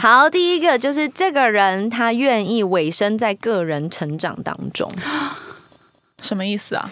[0.00, 4.92] 好，第一个就是这个人他愿意委身在个人成长当中。
[6.18, 6.90] 什么意思啊？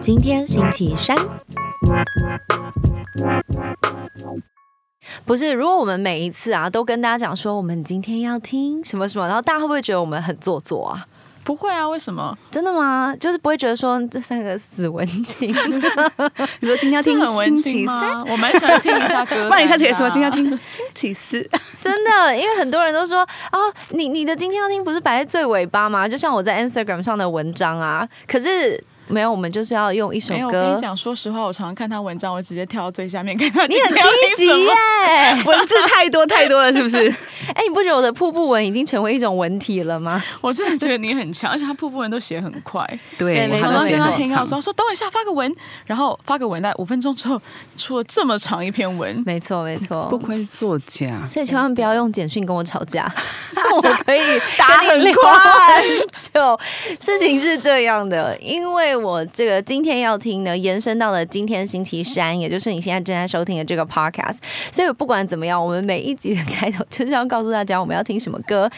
[0.00, 1.16] 今天星期三，
[5.24, 5.52] 不是？
[5.52, 11.06] 如果我们每一次啊都跟大家讲说我们今天要听什么什么，然后大家会不会觉得我们很做作啊？
[11.44, 12.36] 不会啊，为什么？
[12.50, 13.14] 真的吗？
[13.18, 15.48] 就是不会觉得说这三个死文青，
[16.60, 18.24] 你说今天要听很文青吗，？
[18.28, 19.48] 我蛮喜欢听一下歌啊。
[19.48, 21.40] 不然你下次可以说今天要听星期四。
[21.80, 23.20] 真的，因为很多人都说
[23.50, 26.08] 哦，你你的今天要听不是摆在最尾巴吗？
[26.08, 30.80] 就像我在 Instagram 上的文章啊，可是没有，我们就是要用一首没有，我跟你。
[30.80, 33.66] 讲，说实话，我常常看他文章，我会直接跳到最下面看他。
[33.68, 34.00] 你很低
[34.36, 34.72] 级耶！
[35.46, 37.08] 文字太多太多了，是不是？
[37.54, 40.22] 哎、你不觉得我的瀑布文已经成为一种文体了吗？
[40.40, 42.84] 我真的觉得你很强，而且他瀑布文都写很快。
[43.18, 45.52] 对没常没错听到说说等我一下发个文，
[45.86, 47.40] 然后发个文，大概五分钟之后
[47.76, 49.22] 出了这么长一篇文。
[49.26, 50.06] 没错，没错。
[50.08, 53.12] 不愧是作家，所以千万不要用简讯跟我吵架，
[53.76, 54.20] 我可以
[54.58, 55.84] 打很快。
[56.32, 56.58] 就
[56.98, 64.38] 事情是这样的，因为我这个今天要听呢，延伸到了今天星期三，也就是你现在正在收听的这个 podcast。
[64.70, 68.70] 所以不管怎么样，我们每一集的开头就是要告诉大家我们要听什么歌。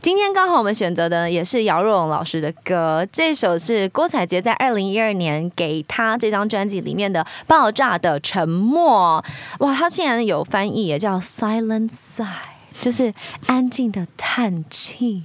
[0.00, 9.24] 今天刚好我们选择的也是姚若龙老师的歌，这首是郭采洁在二零一二年给他这张专辑里面的《爆炸的沉默》。
[9.64, 12.26] 哇，他竟然有翻译也叫 “silent sigh”，
[12.72, 13.14] 就是
[13.46, 15.22] 安静的叹气。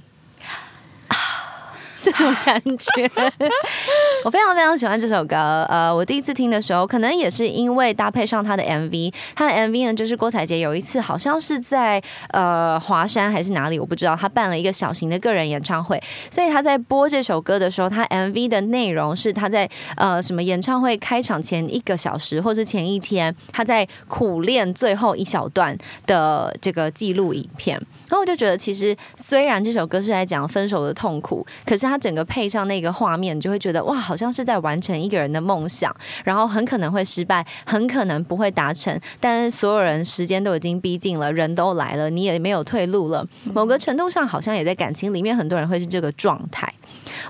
[2.00, 3.10] 这种感觉，
[4.24, 5.36] 我非常非常喜欢这首歌。
[5.68, 9.12] 呃，我第一次听的时候，可能也是因为搭配上他的 MV。
[9.34, 27.80] 他的 MV 呢，就是郭采洁有一次好像是在呃华山还是哪里，我不知道，他办了一个小型的个人演唱会，所以他在播这首歌的时候，他 MV 的内容是他在呃什么演唱会开场前一个小时，或是前一天，他在苦练最后一小段的这个记录影片。
[28.08, 43.26] 然后我就觉得，其实虽然这首歌是在讲分手的痛苦，可是它整个配上那个画面，你就会觉得哇，好像是在完成一个人的梦想，然后很可能会失败，很可能不会达成，但是所有人时间都已经逼近了，人都来了，你也没有退路了。
[43.52, 46.72] 某个程度上，好像也在感情里面，很多人会是这个状态。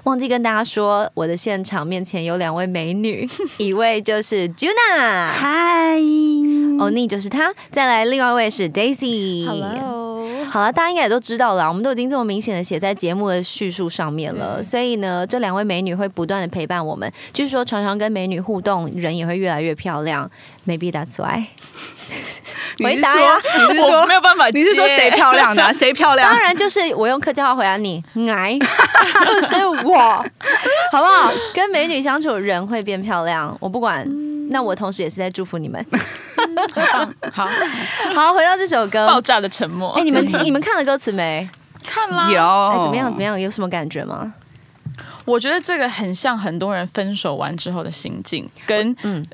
[0.05, 3.29] 忘记跟大家说，我的现场面前有两位美女，
[3.59, 5.97] 一位就是 Juna，嗨，
[6.79, 9.47] 欧尼就是她，再来另外一位是 Daisy。
[10.51, 17.11] 好了，大家应该也都知道了，我们都已经这么明显的写在节目的叙述上面了，所以呢，这两位美女会不断的陪伴我们。
[17.33, 20.31] 据说常常跟美女互动，人也会越来越漂亮。
[20.67, 21.47] Maybe that's why。
[22.83, 25.73] 回答呀说你是我说没有办法，你是说谁漂亮的啊？
[25.75, 26.41] 谁漂亮当？
[26.41, 29.99] 然就是我用客家话回答你，矮就是我，
[30.93, 31.33] 好不好？
[31.53, 33.55] 跟美女相处，人会变漂亮。
[33.61, 34.07] 我不管，
[34.51, 35.85] 那我同时也是在祝福你们。
[37.33, 37.49] 好
[38.15, 39.93] 好，回到这首歌，爆炸的沉默。
[39.93, 41.49] 哎、你们听， 你们看了歌词没？
[41.85, 43.07] 看了，有，哎、怎么样？
[43.07, 43.23] 怎么？
[43.23, 43.41] 样？
[43.41, 44.35] 有什么感觉吗？
[45.25, 49.25] 我觉得这个很像很多人分手完之后的心境跟嗯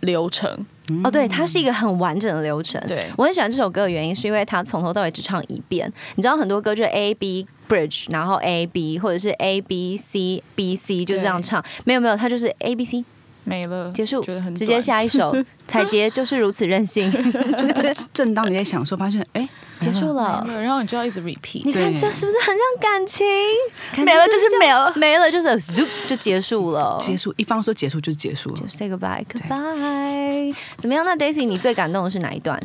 [0.00, 0.66] 流程。
[1.02, 2.78] 哦，对，它是一个很完整的流程。
[2.86, 5.90] 对我很喜欢这首歌的原因，是因为它从头到尾只唱一遍。
[6.16, 13.02] 你知道很多歌就是 A B bridge，然后 A B 或者是 A B C B C 就这样唱，没有没有，它就是 A B C
[13.44, 15.34] 没了，结束觉得很，直接下一首。
[15.66, 19.48] 彩杰就是如此任性，就是正当你在享受，发现哎，
[19.80, 20.46] 结束了。
[20.60, 21.62] 然后你就要一直 repeat。
[21.64, 23.26] 你看这是不是很像感情？
[24.04, 26.96] 没了就是没了没了就是就结束了。
[27.00, 28.68] 结束，一方说结束就是结束了就。
[28.68, 30.54] say goodbye，goodbye。
[30.76, 31.04] 怎么样？
[31.04, 32.60] 那 Daisy，你最感动的是哪一段？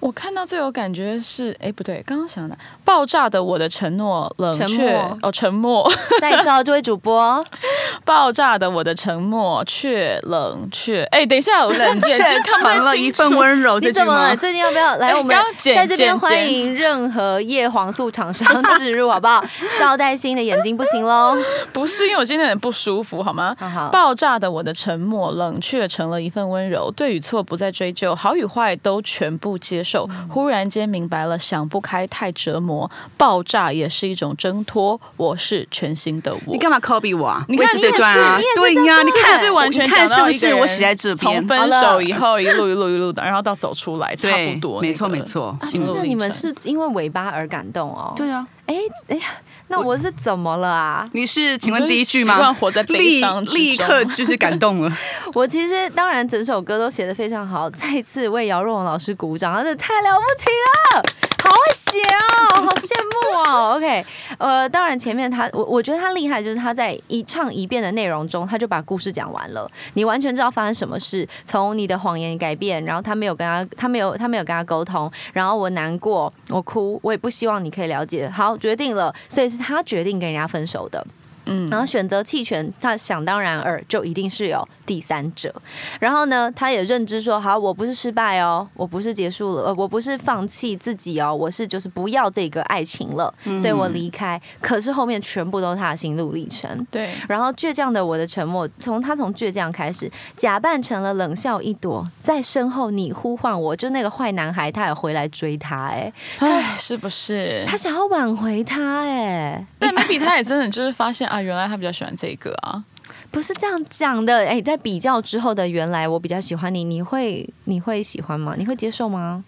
[0.00, 2.56] 我看到最有感觉是，哎，不对，刚刚想的
[2.86, 5.86] 爆炸的我的承诺，冷却哦，沉默，
[6.20, 7.44] 再一次哦，这位主播，
[8.04, 11.04] 爆炸的我的沉默却冷却。
[11.10, 12.16] 哎，等一下，我冷却
[12.62, 14.34] 成了一份温柔，你怎么了？
[14.34, 19.44] 最近要不要来哎我们在这边欢迎任何叶黄素厂商置入，好不好？
[19.78, 21.36] 赵代新的眼睛不行喽。
[21.74, 23.54] 不是因为我今天很不舒服，好吗？
[23.58, 26.90] 好好，爆炸的我的沉默，冷却成了一份温柔。
[26.96, 29.89] 对与错不再追究，好与坏都全部接受。
[30.28, 35.00] 忽然间明白了，想不开太折磨，爆炸也是一种挣脱。
[35.16, 36.52] 我是全新的我。
[36.52, 37.44] 你干嘛 copy 我啊？
[37.48, 41.16] 你看是这段啊对呀，你看是完全看是不讲到一个人是我写在这边？
[41.16, 44.80] 从分手以后一路一路一路的，然后到走出来，差不多。
[44.80, 45.56] 没错没错
[45.94, 48.12] 那你们是因为尾巴而感动哦？
[48.16, 48.76] 对啊，哎
[49.08, 49.22] 哎呀，
[49.70, 51.08] 那我是怎么了啊？
[51.12, 52.52] 你是请问第一句习惯吗？
[52.52, 54.92] 活在悲立伤之中立刻就是感动了。
[55.32, 61.02] 我其实当然整首歌都写的非常好，再一次为姚若龙老师鼓掌，他真的太了不起了，
[61.44, 63.74] 好会写哦，好羡慕哦。
[63.78, 64.04] OK，
[64.38, 81.06] 呃，当然前面他我我觉得他厉害，就是他在一唱一遍的内容中，他就把故事讲完了，你完全知道发生什么事，从你的谎言改变，然后他没有跟他他没有他没有跟他沟通，然后我难过，我哭，我也不希望你可以了解，好决定了，所以是他决定跟人家分手的。
[81.50, 85.52] 嗯，然后选择弃权，他想当然尔就一定是有第三者。
[85.98, 94.40] 然后呢，他也认知说，好，我不是失败哦，我不是结束了，呃，我不是放弃自己哦，我是就是不要这个爱情了，所以我离开。
[94.60, 96.86] 可是后面全部都是他的心路历程。
[96.90, 107.64] 对，然后倔强的我的沉默，从他从倔强开始，假扮成了冷笑一朵，在身后你呼唤我，就那个坏男孩，他也回来追他、哎，哎，是不是？
[107.66, 112.84] 他想要挽回他、哎，但 maybe 他也真的就是发现啊， 原来他比较喜欢这个啊。
[113.30, 118.54] 不是这样讲的，哎，在比较之后的原来我比较喜欢你，你会你会喜欢吗？
[118.56, 119.44] 你会接受吗？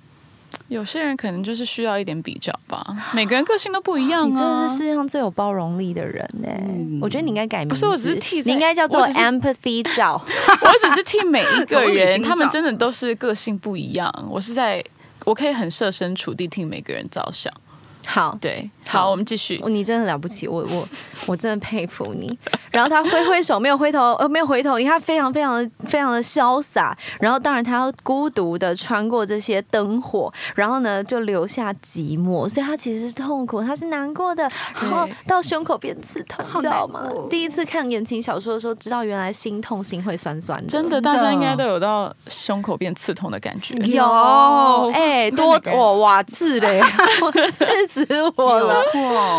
[0.69, 2.85] 有些人可能就是需要一点比较吧，
[3.15, 4.27] 每个人个性都不一样啊。
[4.27, 10.23] 你真的是世界上最有包容力的人呢、嗯我觉得你应该改名，不是我只是替你应该叫做 empathy 照。
[10.23, 14.13] 我只是替每一个 人，他们真的都是个性不一样。
[14.31, 14.85] 我是在，
[15.25, 17.53] 我可以很设身处地替每个人着想。
[18.07, 19.63] 好，对，好好，我们继续。
[19.67, 20.89] 你真的了不起，我我
[21.27, 22.39] 我真的佩服你。
[22.71, 26.97] 然后他挥挥手，没有回头，呃，没有回头，你看他非常非常的非常的潇洒。
[27.21, 34.43] 然后当然他要孤独的穿过这些灯火，然后呢就留下寂寞，所以他其实是痛苦，他是难过的，
[34.81, 37.07] 然后到胸口变刺痛，你知道吗？
[37.29, 43.75] 第一次看言情小说的时候，知道原来心痛心会酸酸的，真的，大家应该都有到胸口变刺痛的感觉。
[43.87, 44.05] 有，
[44.95, 46.81] 哎、多我哇刺嘞，
[47.21, 48.07] 我刺死
[48.37, 48.72] 我了。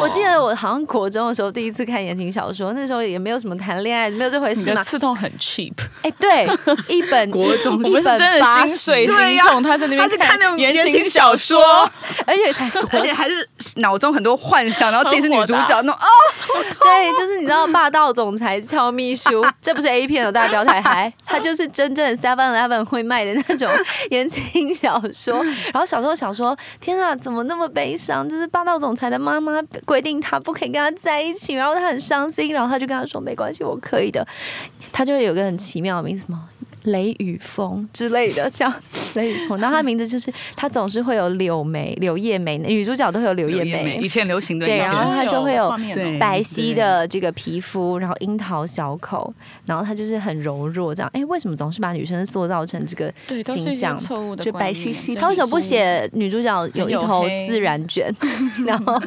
[0.01, 4.83] 我记得我好像国中的时候第一次看言情小说，那时候也没有什么谈恋爱，没有这回你的事嘛。
[4.83, 6.47] 刺痛很 cheap，哎、对，
[6.87, 9.63] 一本 国中我们是真的心碎对呀心痛。
[9.63, 11.91] 他在那边他是看那种言言情情小小说说，
[12.25, 13.47] 而且才而且还是
[13.77, 16.07] 脑中很多幻想，然后自己是女主角那种哦，
[16.81, 23.69] 对，就是你知道霸道总裁俏秘书， 这不是 A 片哦，大家不要太嗨，它就是真正 Seven Eleven 会卖的那种
[24.09, 25.43] 言情小说。
[25.71, 28.27] 然后小时候想说，天啊，怎么那么悲伤？
[28.27, 29.53] 就是霸道总裁的妈妈
[29.85, 34.27] 规定他不可以跟他在一起，然后他很伤心，然后他就跟他说没关系，我可以的。
[34.91, 36.49] 他就会有个很奇妙的名字，什么
[36.85, 38.71] 雷雨风之类的，叫
[39.15, 39.59] 雷雨风。
[39.59, 44.07] 然后他名字就是他总是会有柳眉、柳叶眉，女主角都会有柳叶眉以。
[44.13, 45.71] 前流行的，对然后他就会有
[46.19, 49.33] 白皙的这个皮肤，然后樱桃小口，
[49.65, 51.09] 然后他就是很柔弱这样。
[51.15, 53.97] 哎，为什么总是把女生塑造成这个对，都是一些形象？
[53.97, 58.13] 错误的就白皙皙他为什么不写女主角有一头自然卷，
[58.67, 59.01] 然后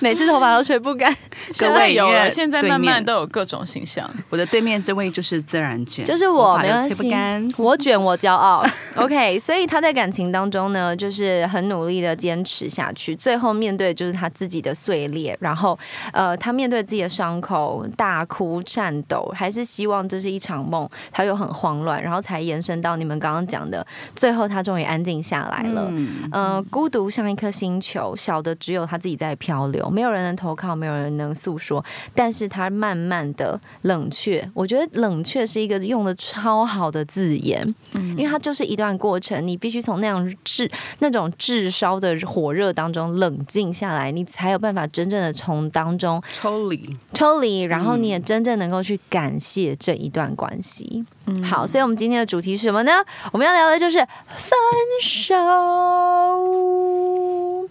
[0.00, 1.14] 每次头发都吹不干？
[1.56, 4.10] 各位有了，现在慢慢都有各种形象。
[4.28, 8.64] 我的对面这位就是自然卷，就是我，没关系干， 我卷我骄傲。
[8.96, 15.78] OK，所以他在感情当中呢，就是很努力的坚持下去，最后面对就是他自己的碎裂，然后
[16.12, 25.86] 呃，他面对自己的伤口大哭颤抖，还是希望这是一场梦，他又很慌乱，然后才延伸到你们刚刚讲的，最后他终于安静下来了。
[25.90, 31.84] 嗯，呃，孤独像一颗星球，小的只有他自己在漂流，没有人能投靠，没有人能诉说。
[32.14, 40.70] 但是他慢慢的冷却，我觉得冷却是一个用的超好的字眼，因为它就是一段过程，你必须从那样炙
[41.00, 51.04] 那种炙烧的火热当中冷静下来，你才有办法真正的从当中抽离，抽离，然后你也真正能够去感谢这一段关系。
[51.44, 52.92] 好，所以我们今天的主题是什么呢？
[53.32, 54.58] 我们要聊的就是分
[55.02, 55.34] 手。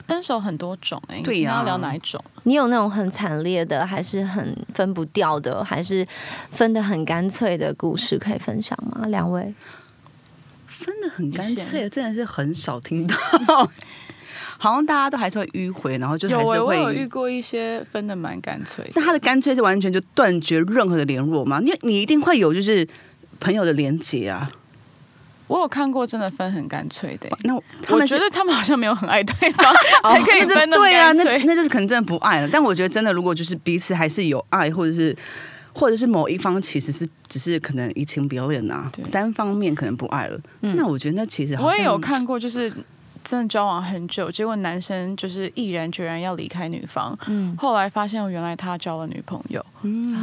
[0.07, 2.23] 分手很多种哎、欸，对呀你要聊哪一种？
[2.43, 6.07] 你有那种很惨烈的，还是很分不掉的，还是
[6.49, 9.05] 分的很干脆的故事可以分享吗？
[9.07, 9.53] 两位，
[10.65, 13.15] 分的很干脆，真的是很少听到。
[14.59, 17.07] 好像大家都还是会迂回，然后就是我有遇会。
[17.07, 18.91] 过一些分的蛮干脆的。
[18.95, 21.61] 但他的干脆是完全就断绝任何的联络嘛？
[21.61, 22.87] 因为你一定会有就是
[23.39, 24.51] 朋友的连结啊。
[25.47, 29.73] 我有看过真的分很干脆的、欸，那我他我们觉得他们好像没有很爱对方，
[30.11, 31.23] 才可以那分的对啊，那。
[31.45, 32.49] 那就是可能真的不爱了。
[32.51, 35.15] 但我觉得真的，如果就是彼此还是有爱，或者是
[35.71, 42.69] 或者是某一方其实是只是可能移情别恋啊对，单方面可能不爱了，那我觉得那其实我也有看过，就是
[43.27, 49.65] 真的交往很久，结果男生就是毅然决然要离开女方，嗯，后来发现原来他交了女朋友，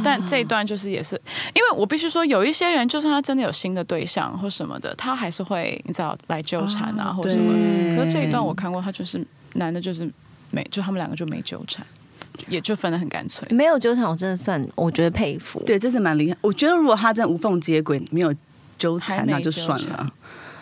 [0.03, 1.15] 但这一段就是也是，
[1.53, 7.53] 因为我必须说，有一些人就算他真的有新的对象或什么的，他还是会你知道来纠缠啊、哦或什么。
[7.95, 10.09] 可是这一段我看过，他就是男的就是
[10.49, 11.85] 没，就他们两个就没纠缠。
[12.49, 13.47] 也就分得很干脆。
[13.49, 15.63] 没有纠缠，我真的算我觉得佩服。
[15.65, 16.37] 对，这是蛮厉害。
[16.41, 18.35] 我觉得如果他真的无缝接轨，没有
[18.77, 20.11] 纠缠，那就算了。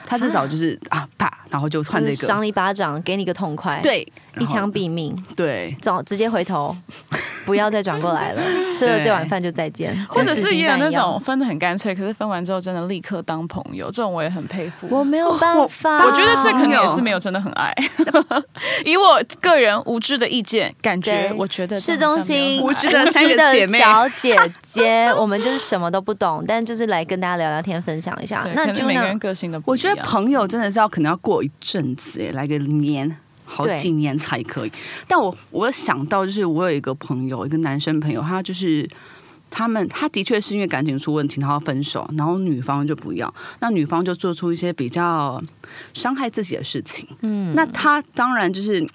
[0.06, 4.08] 他至少就是啊啪，然后就换这个，就是赏你一巴掌，给你个痛快，，对，
[4.40, 4.84] 一枪毙。
[4.94, 6.76] 命，对，走，直接回头，
[7.46, 14.88] 不要再转过来了， 吃了这碗饭就再见，或者是也有那种分的很干脆，可是分完之后真的立刻当朋友，这种我也很佩服。
[14.92, 17.74] 我没有办法，我觉得这可能也是没有真的很爱。
[18.86, 23.12] 以我个人无知的意见，感觉我觉得市中心无知的
[23.68, 28.46] 小姐姐，我们就是什么都不懂，但就是来跟大家聊聊天，分享一下。
[28.54, 29.78] 那可能每个人个性都不我。
[29.78, 33.18] 觉得朋友真的是要可能要过一阵子，哎，来个年。
[33.54, 34.72] 好几年才可以，
[35.08, 38.90] 但我我想到就是我有一个朋友，一个男生朋友，他就是
[39.50, 45.42] 他们，他的确是因为感情出问题，然后分手，然后女方就不要，那女方就做出一些比较
[45.94, 48.88] 伤害自己的事情，嗯，那他当然就是。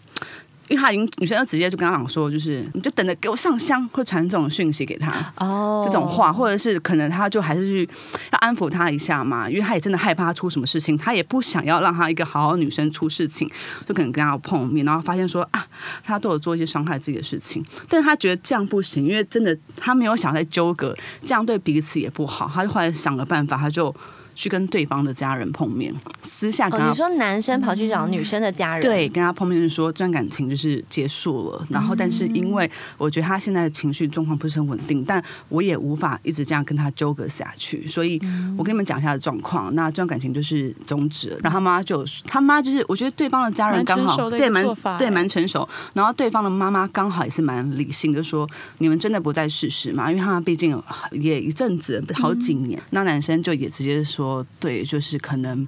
[0.69, 5.83] 因为他已经女生就直接就跟他讲说，就是你就等着给我上香，会传这种讯息给他，哦。
[5.87, 7.89] 这种话，或者是可能他就还是去
[8.33, 13.49] 要安抚他一下嘛，因为他也真的害怕他出什么事情，他也不想要让他一个好好女生出事情，
[13.87, 15.67] 就可能跟他碰面，然后发现说啊，
[16.05, 20.95] 他都有做一些伤害自己的事情，但是他觉得这样不行，因为真的他没有想再纠葛，
[21.25, 23.95] 这样对彼此也不好，他就后来想了办法，他就
[24.39, 25.93] 去跟对方的家人碰面，
[26.23, 38.21] 私下跟哦，他你说男生跑去找女生的家人，对，跟他碰面就说这段感情就是结束了，然后但是因为我觉得他现在的情绪状况不是很稳定，但我也无法一直这样跟他纠葛下去，所以
[38.57, 41.39] 我跟你们讲一下的状况，那这段感情就是终止了。
[41.43, 44.65] 然后他妈就他妈就是我觉得对方的家人刚好对蛮
[44.99, 54.28] 对蛮成熟，然后对方的妈妈刚好也是蛮理性，就说你们真的不再试试嘛，因为他们毕竟有也一阵子好几年，那男生就也直接说
[54.59, 55.67] 对，就是可能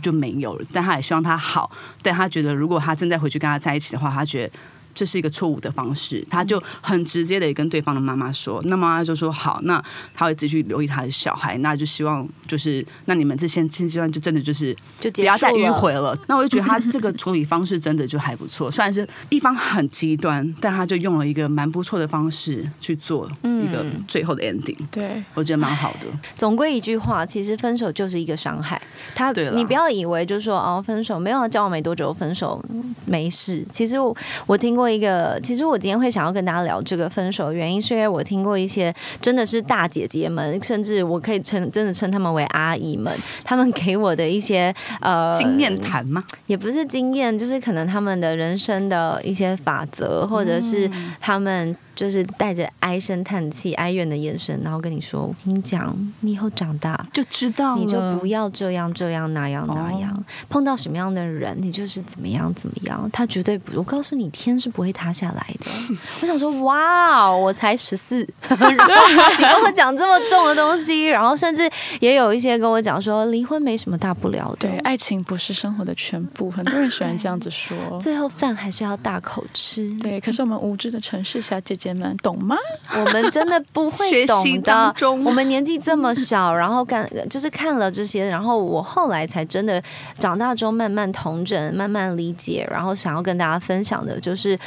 [0.00, 1.70] 就没有了，但他也希望他好，
[2.02, 4.52] 但他觉得如果他真的回去跟他在一起的话，他觉得。
[4.94, 9.82] 这是一个错误的方式，他就很直接的跟对方的妈妈说，那妈妈就说好，那
[10.14, 16.18] 他会继续留意他的小孩，那就希望就是那你们这现现阶段就真的就是就不要再迂回了。
[16.28, 26.06] 那我就觉得他这个处理方式真的就还不错，虽然是一方很极端，但他就用了一个蛮不错的方式去做一个最后的 ending，、对，我觉得蛮好的。
[26.36, 28.80] 总归一句话，其实分手就是一个伤害。
[29.14, 33.64] 他对你不要以为就是说哦，分手没有交往没多久分手嗯没事。
[33.70, 43.12] 其实我我听过一个，其实我今天会想要跟大家聊这个分手原因，是因为我听过一些真的是大姐姐们，甚至我可以称真的称他们为阿姨们，
[43.44, 46.22] 他们给我的一些呃经验谈吗？
[46.46, 63.08] 也不是经验，就是可能他们的人生的一些法则，或者是他们就是带着唉声叹气、哀怨的眼神，然后跟你说：“我跟你讲，你以后长大。”就知道你就不要这样这样那样那样，碰到什么样的人，你就是怎么样怎么样。
[63.12, 65.70] 他绝对不，我告诉你，天是不会塌下来的。
[66.22, 71.68] 我想说，哇，我才十四， 你跟我讲这么重的东西，然后甚至
[72.00, 74.68] 也有一些跟我讲说，离婚没什么大不了的。
[74.68, 77.76] 对，爱情不是生活的全部，很多人喜欢这样子说。
[78.00, 79.90] 最后饭还是要大口吃。
[80.00, 82.56] 对，可是我们无知的城市小姐姐们懂吗？
[82.94, 84.94] 我们真的不会懂的。
[85.24, 89.82] 我们年纪这么小，然后看就是看了这些，然后我后来才真的
[90.18, 94.58] 长大之后慢慢同整、慢慢理解，然后想要跟大家分享的就是，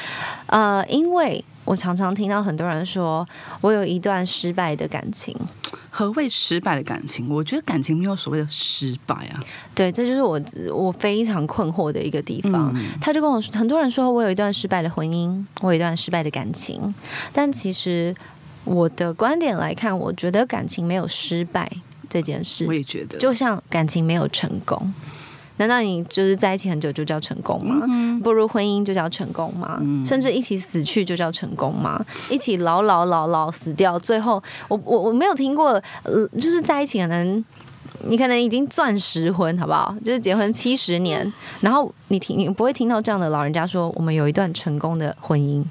[0.48, 3.27] 呃，因为我常常听到很多人说
[3.60, 5.36] 我有一段失败的感情，
[5.89, 7.27] 何谓失败的感情？
[7.29, 9.39] 我觉得感情没有所谓的失败啊。
[9.74, 10.39] 对，这就是我
[10.72, 12.74] 我非常困惑的一个地方。
[13.01, 16.93] 他就跟我说，很多人说我有一段失败的婚姻，我有一段失败的感情，
[17.34, 18.15] 但其实
[18.63, 21.69] 我的观点来看，我觉得感情没有失败
[22.10, 24.93] 这件事我，也觉得，就像感情没有成功。
[25.57, 27.85] 难道你就是在一起很久就叫成功吗？
[28.24, 29.81] 步入婚姻就叫成功吗？
[30.05, 32.03] 甚至一起死去就叫成功吗？
[32.29, 37.43] 一起老老老老死掉，最后我我我没有听过，呃，就是在一起可能
[38.07, 39.95] 你可能已经钻石婚，好不好？
[40.03, 41.31] 就是结婚七十年，
[41.62, 45.63] 然后你听你不会听到这样的老人家说，我们有一段成功的婚姻。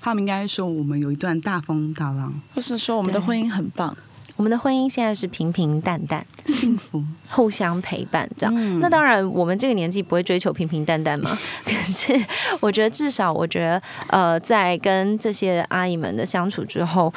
[0.00, 3.96] 他们应该说我们有一段大风大浪，或是说我们的婚姻很棒？
[4.36, 7.02] 我们的婚姻现在是平平淡淡，幸福。
[7.28, 8.80] 互相陪伴这样。
[8.80, 11.36] 那当然，我们这个年纪不会追求平平淡淡嘛。
[11.64, 12.12] 可是，
[12.60, 17.12] 我觉得至少，我觉得呃，在跟这些阿姨们的相处之后，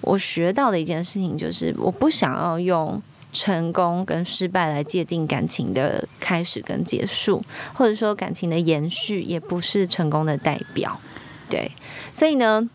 [0.00, 3.00] 我学到的一件事情就是，我不想要用。
[3.34, 11.00] 成功跟失败来界定感情的开始跟结束，或者说感情的延续，也不是成功的代表。
[11.48, 11.72] 对，
[12.12, 12.68] 所以呢，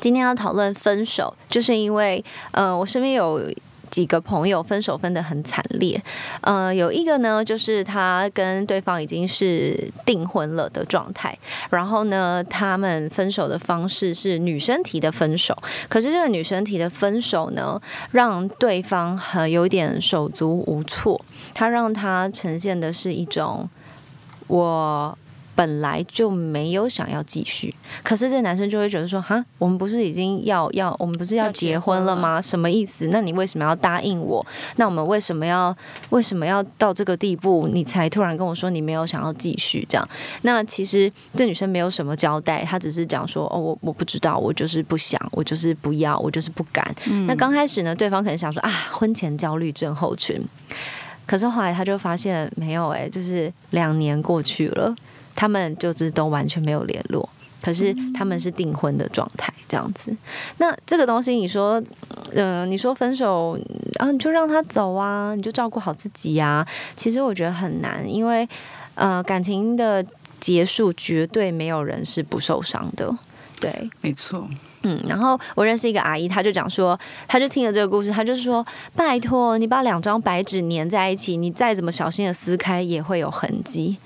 [0.00, 3.40] 今天要讨论分手，就是因为呃，我身边有
[3.90, 6.02] 几个朋友分手分得很惨烈，
[6.40, 15.54] 呃，有一个呢，就是他跟对方已经是订婚了的状态，然后呢，他们分手的方式是女生提的分手，
[15.90, 17.80] 可是这个女生提的分手呢，
[18.12, 21.22] 让对方很有点手足无措，
[21.52, 23.68] 他让他呈现的是一种
[24.46, 25.18] 我。
[25.62, 32.42] 本来就没有想要继续，可是这个男生就会觉得说：“哈，我们不是已经要要，我们不是要结婚了吗？
[32.42, 33.06] 什么意思？
[33.12, 34.44] 那你为什么要答应我？
[34.74, 35.72] 那我们为什么要
[36.10, 39.86] 为什么要到这个地步，你才突然跟我说你没有想要继续？
[39.88, 40.08] 这样？
[40.42, 46.84] 那其实这女生没有什么交代，她只是讲说：哦，我我不知道，我就是不想，我就是不要，我就是不敢。
[47.28, 50.44] 那刚开始呢，对方可能想说：啊，婚前焦虑症候群。
[51.24, 54.92] 可是后来他就发现没有，哎，就是两年过去了。”
[55.34, 57.28] 他们就是都完全没有联络，
[57.60, 60.14] 可是他们是订婚的状态，这样子。
[60.58, 61.82] 那这个东西，你说，
[62.32, 63.58] 嗯，你说分手
[63.98, 66.66] 啊，你就让他走啊，你就照顾好自己呀。
[66.96, 68.48] 其实我觉得很难，因为
[68.94, 70.04] 呃，感情的
[70.38, 73.16] 结束绝对没有人是不受伤的。
[73.60, 74.48] 对，没错。
[74.82, 76.98] 嗯，然后我认识一个阿姨，她就讲说，
[77.28, 83.98] 她就听了这个故事，她就说：“拜托，你把两张白纸粘在一起，你再怎么小心的撕开，也会有痕迹。”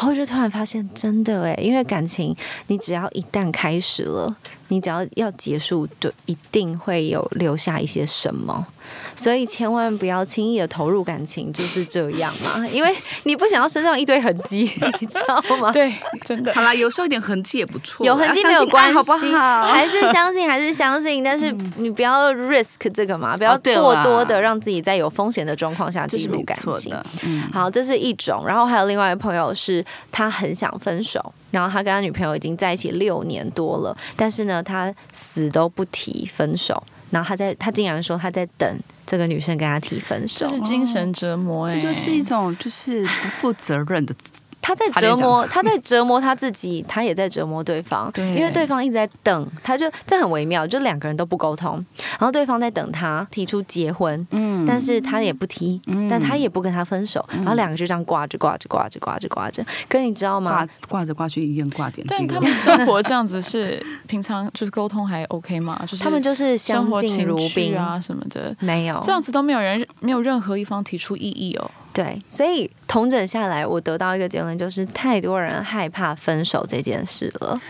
[0.00, 2.34] 然后就突然发现，真的诶，因为感情，
[2.68, 4.34] 你只要一旦开始了，
[4.70, 8.66] 你只要要结束，就一定会有留下一些什么。
[9.14, 12.92] 所以千万不要轻易的投入感情，就是这样嘛，因为
[13.24, 15.70] 你不想要身上一堆痕迹， 你知道吗？
[15.70, 16.52] 对，真的。
[16.54, 19.66] 好啦，有时候一点痕迹也不错，有痕迹没有关系，好不好？
[19.66, 26.96] 还是相信，还是相信，但是你不要 risk 这个嘛，不要过多的让自己在有风险的状况下进入感情。
[27.24, 28.44] 嗯，好，这是一种。
[28.46, 36.82] 然后还有另外一个朋友是，他很想分手，然后他跟他女朋友已经在一起六年多了，但是呢，他死都不提分手。
[37.10, 44.14] 然后他在，他竟然说他在等这个女生跟他提分手，这是精神折磨，这就是一种就是不负责任的。
[44.62, 51.84] 他在折磨，他在折磨他自己，他也在折磨对方， 因为对方一直在等，他就这很微妙，就两个人都不沟通，
[52.18, 60.66] 然后对方在等他提出结婚，嗯，但是他也不提，但他也不跟他分手，然后两个就这样挂着挂着挂着挂着挂着，可你知道吗？
[60.88, 65.80] 挂着挂去医院挂点，但他们生活这样子是平常就是沟通还 OK 吗？
[65.88, 67.70] 就是他们就是相敬如宾。
[67.76, 68.98] 啊什么的，没有。
[69.02, 71.70] 这样子都没有人没有任何一方提出异议哦。
[71.92, 77.60] 对，所以同整下来，我得到一个结论，就是太多人害怕分手这件事了。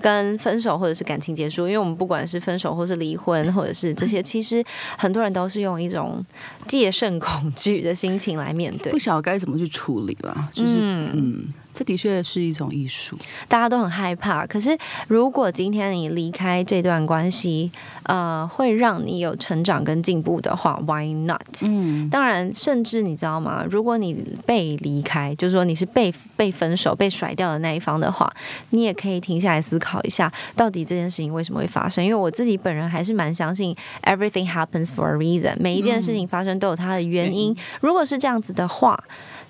[0.00, 4.60] 跟分手或者是感情结束，因为我们不管是分手或是离婚，或者是这些，其实
[4.98, 6.20] 很多人都是用一种
[6.66, 10.48] 戒慎恐惧的心情来面对，不晓得该怎么去处理了。
[10.50, 11.46] 就是嗯。
[11.82, 13.18] 这的确是一种艺术，
[13.48, 14.46] 大家都很害怕。
[14.46, 17.72] 可是，如果今天你离开这段关系，
[18.04, 21.42] 呃，会让你有成长跟进步的话，Why not？
[21.62, 23.64] 嗯，当然，甚至你知道吗？
[23.68, 24.14] 如果你
[24.46, 28.32] 被离开，就是说你是被被分手、被甩掉的那一方的话，
[28.70, 32.04] 你也可以停下来思考一下，到底这件事情为什么会发生？
[32.04, 37.56] 因为我自己本人还是蛮相信，everything happens for a reason，每一件事情发生都有它的原因。
[37.80, 39.02] 如果是这样子的话。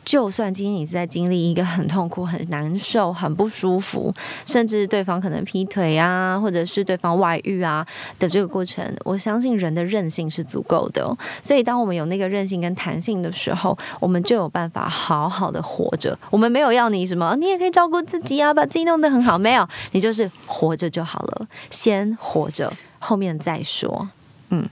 [0.05, 4.13] 就算今天你是在经历一个很痛苦、很难受、很不舒服，
[4.45, 7.87] 甚至对方可能劈腿啊，或者是对方外遇啊
[8.19, 11.17] 的这个过程，我相信人的韧性是足够的。
[11.41, 16.19] 所以，当我们有那个韧性跟弹性的时候，我们就有办法好好的活着。
[16.31, 19.39] 我们没有要你什么，你也可以照顾自己啊，把自己弄得很好。
[19.39, 24.09] 没有，你就是活着就好了，先活着，后面再说。
[24.51, 24.69] 嗯。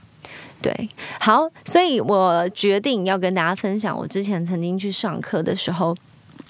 [0.61, 5.97] 对，好，所以我决定要跟大家分享我之前曾经去上课的时候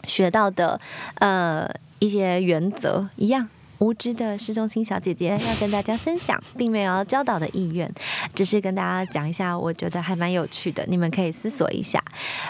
[0.06, 0.80] 学到的
[1.16, 3.48] 呃一些原则，一样
[3.80, 7.90] 无知的市中心小姐姐要跟大家分享，并没有教导的意愿，
[8.36, 12.04] 只是跟大家讲一下，我觉得还蛮有趣的，你们可以思索一下。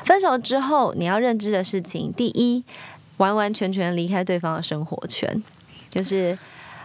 [0.04, 2.64] 分手之后你要认知的事情，第一，
[3.18, 5.44] 完完全全离开对方的生活圈，
[5.92, 6.36] 就是。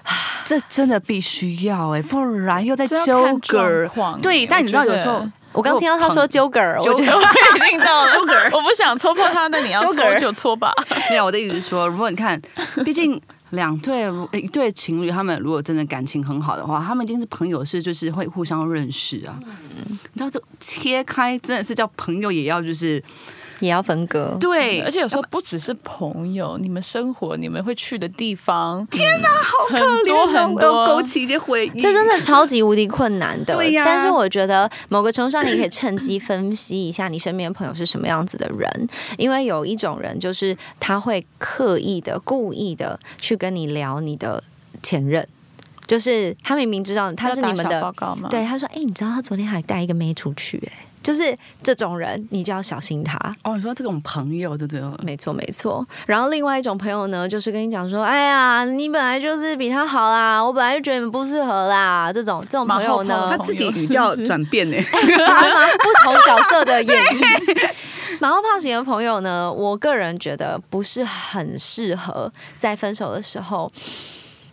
[0.45, 3.91] 这真的必须要哎，不然又在纠葛。
[4.23, 7.07] 对，但你知道有时候，我刚听到他说纠葛，我就已经
[7.81, 8.35] 到纠葛。
[8.53, 10.73] 我不想戳破他，那你要戳就戳吧。
[11.11, 12.41] 没有，我的意思是说，如果你看，
[12.85, 19.39] 毕竟两对一对情侣，他们如果真的感情很好的话，他们一定是朋友，是就是会互相认识啊。
[19.43, 23.03] 你知道，这切开真的是叫朋友，也要就是。
[23.61, 33.55] 也要分割，对，而且有时候不只是朋友，你们生活、你们会去的地方，天哪，好可怜，很多勾起一些回忆，这真的超级无敌困难的。
[33.57, 44.45] 对呀，但是我觉得某个程度上，你可以趁机分析一下你身边朋友是什么样子的人，因为有一种人就是他会刻意的、故意的去跟你聊你的
[44.83, 45.27] 前任，
[45.87, 48.29] 就是他明明知道他是你们的报告吗？
[48.29, 50.86] 对，他说：“哎，你知道他昨天还带一个妹出去？”哎。
[51.07, 53.17] 就是这种人，你就要小心他。
[53.45, 54.93] 哦，你说这种朋友对不对了？
[55.05, 55.87] 没错，没错。
[56.05, 62.13] 然后另外一种朋友呢，就是跟你讲说，哎呀，你本来就是比他好啦，我本来就觉得你们不适合啦。
[62.13, 65.61] 这种这种朋友呢，他自己语调转变呢，喜欢吗？
[65.79, 67.71] 不同角色的演绎。
[68.19, 73.71] 马后炮型的朋友呢，我个人觉得不是很适合在分手的时候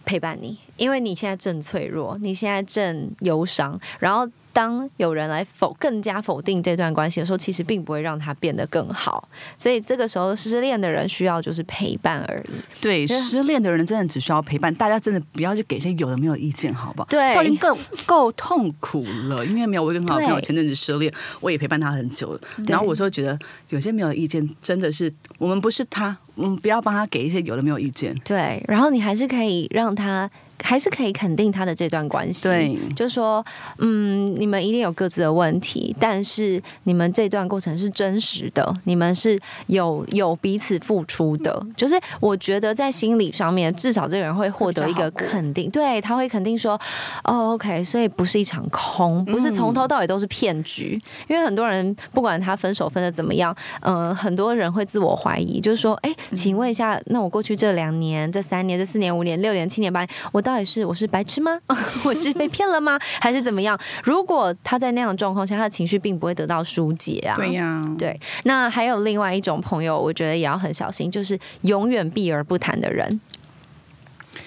[0.06, 4.30] 陪伴你，因为你现在正脆弱，你现在正忧伤，然后。
[4.54, 9.28] 当有人来否更加否定这段关系的时候，其实并不会让他变得更好。
[9.58, 12.52] 所以这个时候失恋的人需要就是陪伴而已。
[12.80, 14.74] 对，失恋的人真的只需要陪伴。
[14.76, 17.08] 大家真的不要去给些有的没有意见，好不好？
[17.10, 19.44] 对，都已经够够痛苦了。
[19.46, 21.12] 因为没有我一个好朋友前阵子失恋，
[21.42, 22.42] 我也陪伴他很久了。
[22.68, 23.38] 然后我说觉得
[23.70, 28.14] 有些没有意见，真的是我们不是他，我们不要帮他给一些有的没有意见。
[28.24, 30.30] 对，然后你还是可以让他。
[30.62, 33.46] 还是可以肯定他的这段关系，对，就是说，
[33.80, 46.80] 嗯，你们一定有各自的问题，但是你们这段过程是真实的，你们是有有彼此付出的，就是我觉得在心理上面，至少这个人会获得一个肯定，对他会肯定说，
[47.24, 61.60] 哦，OK，所以不是一场空，不是从头到尾都是骗局，因为很多人不管他分手分的怎么样，嗯，很多人会自我怀疑，就是说，哎，请问一下，那我过去这两年、这三年、这四年、五年、六年、七年、八年，我到到底是我是白痴吗？
[62.06, 63.00] 我是被骗了吗？
[63.20, 63.76] 还是怎么样？
[64.04, 67.36] 如果他在那样的状况下，他的情绪并不会得到疏解啊。
[67.36, 68.20] 对呀，对。
[68.44, 73.20] 那还有另外一种朋友，我觉得也要很小心，就是永远避而不谈的人。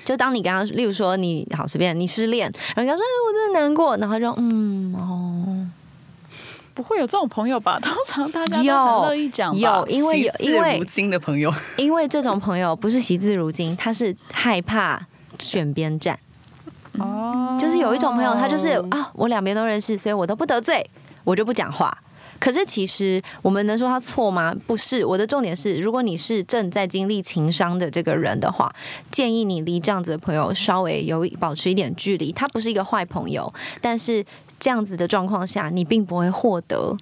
[0.05, 5.67] 就当你刚刚，例如说你好随便你失恋，然后你说哎我真的难过，然后就嗯哦，
[6.75, 7.81] 不会有这种朋友吧？
[7.83, 15.05] 通常大家都很乐意讲，有因为有因为如今的朋友， 因为这种朋友不是惜字如金，他是害怕。
[15.38, 16.18] 选边站，
[16.99, 20.88] 哦，就是有一种朋友，他就是啊，我两边都认识，所以我都不得罪，
[21.25, 21.96] 我就不讲话。
[22.38, 24.55] 可是其实我们能说他错吗？
[24.66, 28.70] 不是，我的重点是，如果你是正在经历情伤的这个人的话，
[29.11, 32.31] 建议你离这样子的朋友稍微有保持一点距离。
[32.31, 34.22] 他不是一个坏朋友，但是
[34.61, 36.94] 这样子的状况下，你并不会获得。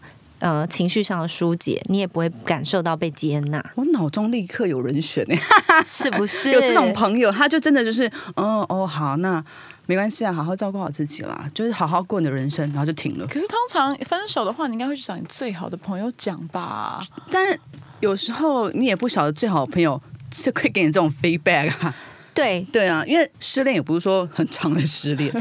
[0.44, 3.64] 呃，情绪上的疏解，你也不会感受到被接纳。
[3.76, 5.40] 我脑中立刻有人选哎，
[5.88, 6.52] 是不是？
[6.52, 8.04] 有这种朋友，他就真的就是，
[8.36, 9.42] 哦哦，好，那
[9.86, 13.26] 没关系啊，好好照顾好自己啦，就是好好过你的人生，然后就停了。
[13.26, 17.02] 可是通常分手的话，你应该会去找你最好的朋友讲吧？
[17.30, 17.58] 但
[18.00, 19.98] 有时候你也不晓得最好的朋友
[20.30, 21.94] 是会给你这种 feedback 啊。
[22.34, 25.32] 对对啊，因为失恋也不是说很长的失恋，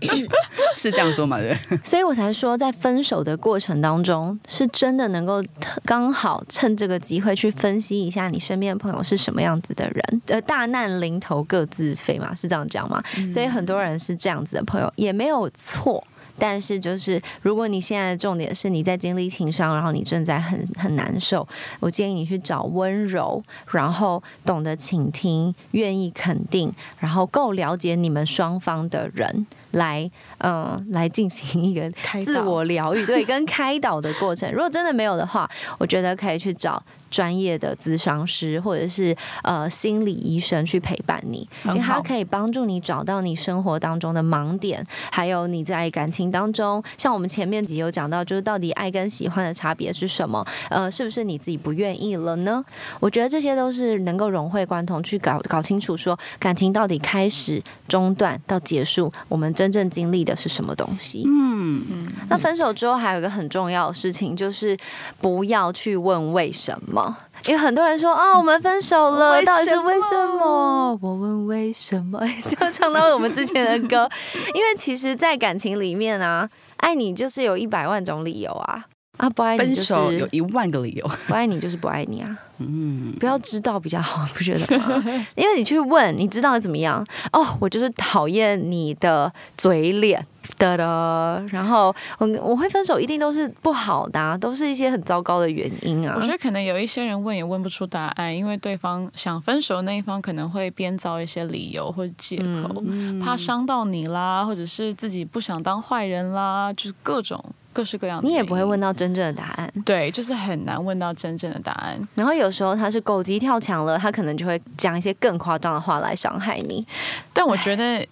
[0.74, 1.38] 是这样说嘛？
[1.38, 5.44] 对，所以我才说，在分手的过程当中，是真的能够
[5.84, 10.22] 刚好趁这个机会去分析一下你身边的朋友是什么样子的人。
[10.28, 13.02] 呃，大难临头各自飞嘛，是这样讲吗？
[13.30, 16.02] 所以很多人是这样子的朋友，也没有错。
[16.38, 21.46] 但是，就是如果你现在的重点是你在经历情伤，然后你正在很很难受，
[21.80, 29.46] 我建议你去找温柔，然后懂得倾听、愿意肯定，然后够了解你们双方的人。
[29.72, 30.10] 来，
[30.42, 31.88] 嗯，来进行一个
[32.24, 34.52] 自我疗愈，对，跟开导的过程。
[34.52, 50.44] 如果真的没有的话，我觉得可以去找专业的咨商师或者是呃心理医生去陪伴你，因为他可以帮助你找到你生活当中的盲点，还有你在感情当中，像我们前面集有讲到，就是到底爱跟喜欢的差别是什么？
[50.70, 52.64] 呃，是不是你自己不愿意了呢？
[52.98, 59.52] 我觉得这些都是能够融会贯通去搞搞清楚，说感情到底开始、中断到结束，我们。
[59.52, 61.24] 真正经历的是什么东西？
[61.26, 62.08] 嗯嗯。
[62.28, 64.76] 那分手之后还有一个很重要的事情，就是
[65.20, 67.16] 不要去问为什么，
[67.46, 70.98] 因为很多人说啊，我们分手了，到底是为什么？
[71.00, 74.08] 我问为什么， 就唱到我们之前的歌。
[74.54, 78.84] 因为其实，在感情里面啊，爱你就是有一百万种理由啊。
[79.22, 82.36] 啊，不爱你就是有一万个理由， 不爱你就是不爱你啊。
[82.58, 85.00] 嗯，不要知道比较好，不觉得吗？
[85.36, 87.06] 因为你去问，你知道怎么样？
[87.32, 90.26] 哦，我就是讨厌你的嘴脸
[90.58, 91.44] 的了。
[91.50, 96.14] 然后我我会分手，一定都是不好的，都是一些很糟糕的原因啊。
[96.16, 102.82] 我觉得可能有一些人问也问不出答案，因为对方想分手的那一方可能会编造一些理由或者借口，
[103.22, 107.42] 怕伤到你啦，或者是自己不想当坏人啦，就是各种。
[107.74, 109.72] 各式各样，你也不会问到真正的答案。
[109.86, 111.98] 对，就是很难问到真正的答案。
[112.14, 116.86] 然后有时候他是狗急跳墙了，他可能就会讲一些更夸张的话来伤害你。
[117.32, 118.06] 但我觉得，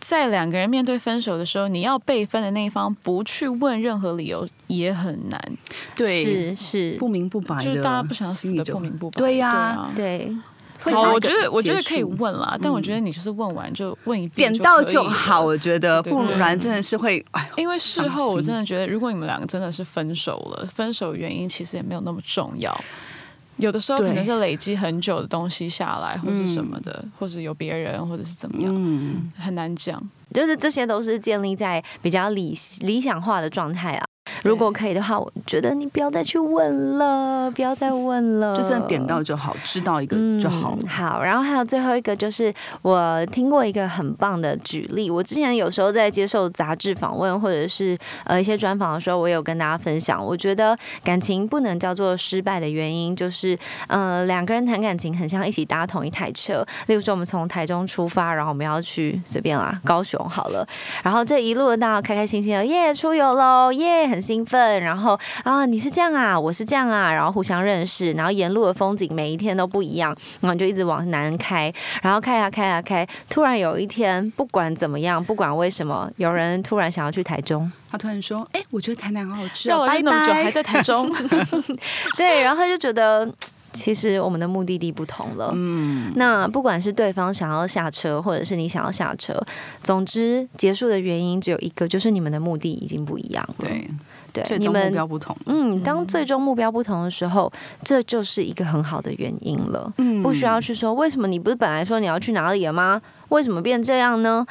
[0.00, 5.40] 在两个人面对分手的时候，你要被分的那一方不去问任何理由也很难。
[5.96, 9.18] 对，是是不明不白，就是大家不想死的不明不白。
[9.18, 10.34] 对呀，对。
[10.92, 17.50] 好，我觉得我觉得可以问啦，但我觉得你就是问完就问一遍点到就好，我觉得不然真的是会哎。
[17.56, 22.84] 因为事后我真的觉得，如果你们两个真的是分手了，分手原因其实也没有那么重要。
[23.58, 30.00] 有的时候可能是累积很久的东西下来，或是什么的，或者有别人，或者是怎么样，嗯，很难讲。
[30.34, 34.04] 就是这些都是建立在比较理理想化的状态啊。
[34.42, 40.70] 如果可以的话，我觉得你不要再去问了，不要再问了，就算点到就好，知道一个就好。
[40.70, 40.88] 了嗯。
[40.88, 53.56] 好，然后还有最后一个就是我听过一个很棒的举例，我之前有时候在接受杂志访问或者是呃一些专访的时候，我有跟大家分享，我觉得感情不能叫做失败的原因，就是
[53.88, 60.66] 呃两个人谈感情很像一起搭同一台车，例如说我们从台中出发，然后我们要去随便啦高雄好了，
[61.02, 71.70] 然后这一路的大家开开心心的耶出游喽耶很兴奋，然后啊你是这样啊我是这样啊，然后互相认识，然后沿路的风景每一天都不一样，然后你就一直往南开，
[72.02, 80.50] 然后开啊开啊开，突然有一天不管怎么样，不管为什么，有人突然想要去台中，他突然说：“哎，我觉得台南好好吃哦，绕了拜那么久还。
[80.50, 81.12] 在台中
[82.16, 83.30] 对，然后他就觉得。
[83.76, 89.38] 其实我们的目的地不同了，嗯，那不管是对方想要下车，或者是你想要下车，
[89.80, 93.54] 总之结束的原因只有一个，就是你们的目的已经不一样了。
[93.58, 93.90] 对，
[94.32, 95.36] 对，最终目标不同。
[95.46, 97.52] 嗯，当最终目标不同的时候，
[97.84, 99.92] 这就是一个很好的原因了。
[99.98, 103.00] 嗯不需要去说为什么你不是本来说你要去哪里了吗？
[103.28, 104.46] 为什么变这样呢？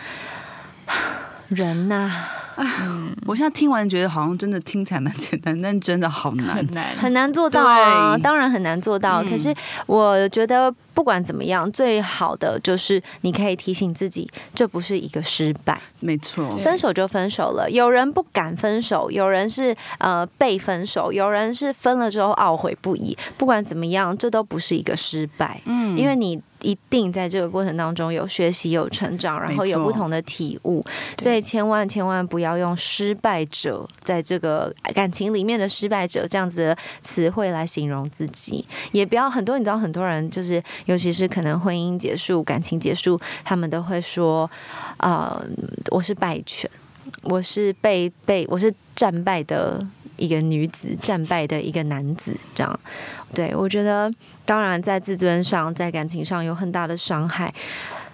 [1.49, 2.11] 人呐、
[3.25, 6.65] 我现在听完觉得好像真的听起来蛮简单，但真的好难很。
[6.73, 6.85] 难。
[6.97, 9.23] 很难做到啊，当然很难做到。
[9.23, 9.53] 嗯可是
[9.87, 15.79] 我觉得不管怎么样，最好的就是你可以提醒自己，这不是一个失败。
[15.99, 23.15] 没错，分手就分手了，有人不敢分手，有人是呃被分手，有人是分了之后懊悔不已。
[23.37, 25.97] 不管怎么样，这都不是一个失败，嗯。
[25.97, 30.83] 因为你一定在这个过程当中有学习、有成长，然后有不同的体悟，
[31.19, 44.49] 所以千万千万不要用失败者在这个感情里面的失败者这样子的词汇来形容自己，也不要很多你知道很多人就是，尤其是可能婚姻结束、感情结束，他们都会说，
[44.97, 45.45] 呃，
[45.91, 46.69] 我是败犬，
[47.23, 49.85] 我是被被我是战败的
[50.17, 52.79] 一个女子，战败的一个男子，这样。
[53.33, 54.13] 对我觉得，
[54.45, 57.53] 当然在自尊上，在感情上有很大的伤害。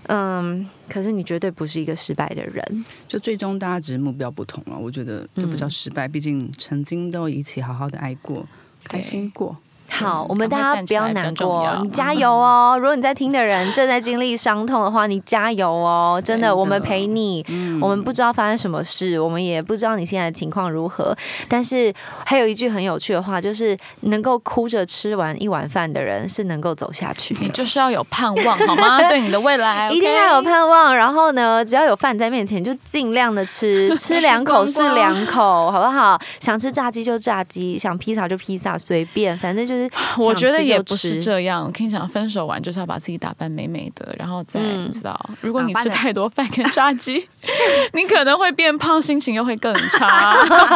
[0.07, 2.85] 嗯，可是你绝对不是一个失败的人。
[3.07, 4.75] 就最终大家只是目标不同了。
[4.77, 8.45] 我觉得这不叫失败，毕竟曾经都一起好好的爱过，
[8.83, 9.55] 开心过。
[9.91, 12.77] 好，我们大家不要难过你加油哦！
[12.79, 16.21] 如果你在听的人正在经历伤痛的话，你加油哦！
[16.23, 17.45] 真的，我们陪你。
[17.81, 21.15] 我们不知道发生什么事，我们也不知道你现在的情况如何。
[21.47, 21.93] 但是
[22.25, 27.35] 还有一句很有趣的话，就是能够哭着吃完一碗饭的人是能够走下去。
[27.39, 28.97] 你就是要有盼望，好吗？
[29.09, 36.19] 对你的未来，一定要有盼望，然后呢，只要有饭在面前，就尽量的吃， 吃两口是两口，好不好？
[36.39, 39.80] 想吃炸鸡就炸鸡，想披萨就披萨，随便，反正就是
[40.19, 41.63] 我觉得也不是吃这样。
[41.65, 47.15] 我跟你讲，分手完就是要把自己打扮美美的，然后再、嗯你知道，如果你吃太多饭跟炸鸡，
[47.93, 50.35] 你可能会变胖，心情又会更差。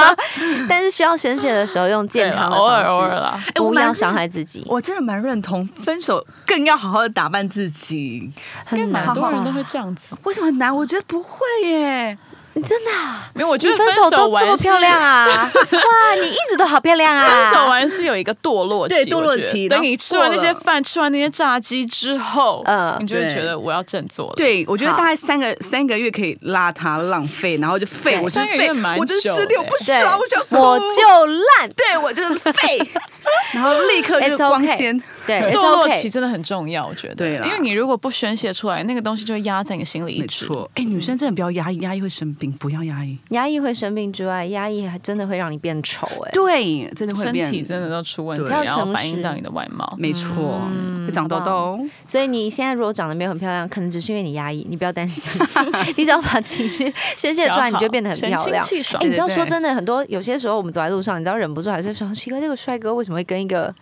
[0.69, 3.39] 但是需要宣泄的时候用健康的偶尔，偶尔啦。
[3.55, 8.31] 不要伤害自己，我真的蛮认同，分手更要好好的打扮自己。
[8.65, 8.79] 很
[9.13, 10.15] 多人都会这样子。
[10.23, 10.73] 为什么很难？
[10.75, 12.17] 我觉得不会耶。
[12.55, 15.25] 你真的啊、没有，我觉得你分手都完这么漂亮啊！
[15.53, 17.29] 哇，你一直都好漂亮啊！
[17.29, 24.33] 分手完是有一个堕落期，对堕落期等你吃完那些饭，吃完那些炸鸡之后，嗯你就会觉得我要振作了。
[24.37, 30.55] 对，我觉得大概三个三个月可以邋遢浪费，然后就废，我就是废我就失恋，我不爽，我就哭。
[30.57, 32.89] 我就烂，对我就是废，
[33.53, 35.03] 然后立刻就光 okay 鲜。
[35.27, 40.27] 对堕落期真的很重要，我觉得，对啦因为你如果不宣泄出来，那个东西就会压在你心里一没。
[40.27, 43.17] 错，哎，女生真的不要压抑，压抑会生病，不要压抑。
[43.29, 49.95] 压抑会生病之外，压抑还真的会让你变丑哎、对，真的会身变，体真的都出问题，对然后反映到你的外貌。
[49.97, 51.79] 没错，嗯会长痘痘。
[52.07, 55.31] 所以你现在如果长得没有很漂亮，可能只是因为你压抑，你不要担心，
[55.97, 58.63] 你只要把情绪宣泄出来，你就变得很漂亮。
[58.63, 59.05] 哎、。
[59.07, 63.73] 你知道说真的，很多有些时候我们走在路上，你知道忍不住还是说奇怪，这个帅哥为什么会跟一个，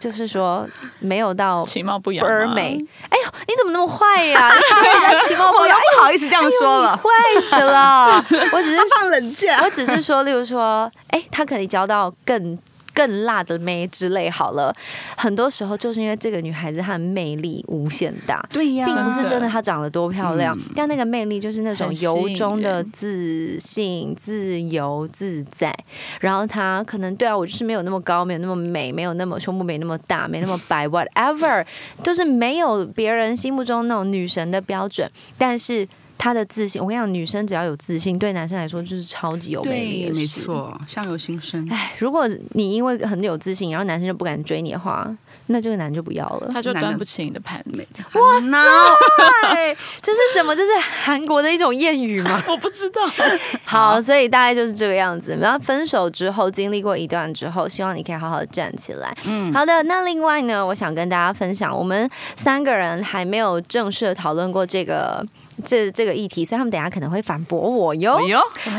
[0.00, 0.66] 就是说
[0.98, 2.76] 没有到其貌不扬倍儿美？
[3.10, 7.02] 哎呦，你怎么那么坏呀、 你说人家其貌不扬，不好意思这样说了，坏
[7.50, 8.24] 死了！
[8.52, 9.70] 我只是 放冷箭我。
[9.70, 12.58] 只是说，例如说，哎、他可以交到更。
[13.00, 14.70] 更辣的妹之类好了。
[15.16, 18.46] 很多时候就是因为这个女孩子她的魅力无限大。
[18.52, 25.74] 对呀，并不是真的她长得多漂亮，但那个魅力就是那种由衷的自信、自由自在。
[26.20, 31.64] 然后她可能对啊，我就是没有那么高，没有那么美，没有那么胸部没那么大，没那么白，whatever，
[32.02, 35.88] 就是没有别人心目中那种女神的标准，但是。
[36.20, 40.26] 她的自信，我跟你讲，女生只要有自信，对男生来说就是超级有魅力的，没。
[40.26, 41.66] 错，相由心生。
[41.70, 45.10] 哎，如果你因为很有自信，然后男生就不敢追你的话，
[45.46, 46.50] 那这个男就不要了。
[46.52, 47.86] 他就端不起你的盘子。
[48.12, 50.54] 哇塞，对，这是什么？
[50.54, 52.38] 这是韩国的一种谚语吗？
[52.48, 53.00] 我不知道，
[53.64, 55.38] 好，所以大概就是这个样子。
[55.40, 59.16] 然后分手之后，经历过一段之后，希望你可以好好的站起来。
[59.24, 59.82] 嗯，好的。
[59.84, 65.24] 那另外呢，我想跟大家分享，我们三个人还没有正式的讨论过这个
[65.64, 68.18] 这这个议题，所以他们等一下可能会反驳我哟。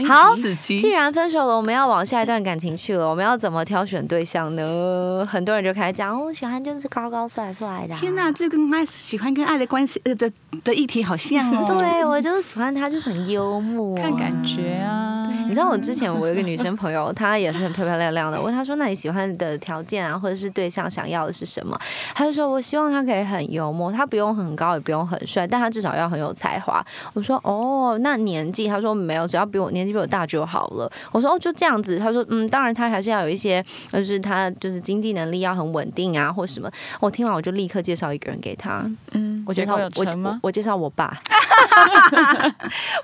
[0.07, 5.25] 好既然分手了，我们要往下一段感情去了，我们要怎么挑选对象呢？
[5.29, 10.31] 很多人就开始讲，哦我喜欢就是高高帅帅的啊、天哪，这跟爱喜欢跟爱的关系呃的
[10.63, 11.75] 的议题好像哦。
[11.79, 15.27] 对，我就是喜欢他，就是很幽默，看感觉啊。
[15.47, 18.37] 你知道我之前我有一个女生朋友，她也是很漂漂亮亮的。
[18.39, 21.77] 我问她说：“那你喜欢的条件啊，或者是对象想要的是什么？”
[22.15, 26.70] 她就说：“我希望他可以很幽默，他不用很高，也不用很帅，但他至少要很有才华。”
[27.13, 38.85] 我说：“哦，那年纪？”他说：“没有，只要比我年纪比我大就好了。”我说：“哦，就这样子。”他说：“嗯，当然他还是要有一些，就是他就是经济能力要很稳定啊，或什么。”我听完我就立刻介绍一个人给他。
[39.13, 41.17] 嗯，我介绍结果有我介绍我爸。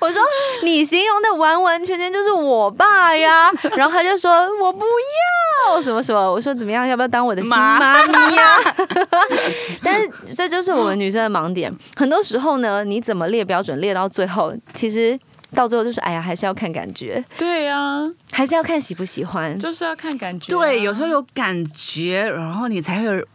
[0.01, 0.21] 我说
[0.63, 4.83] 你形容的完完全全就是我爸呀，然后他就说我不
[5.69, 8.57] 要什么什么，我说怎么样，要不要当我的新妈妈咪呀？
[9.83, 15.19] 但是这就是我们女生的盲点，很多时候呢，你怎么列标准列到最后，其实
[15.55, 19.57] 到最后就是哎呀，还是要看感觉，对呀、还是要看喜不喜欢。
[19.57, 23.25] 就是要看感觉啊、对，有时候有感觉，然后你才会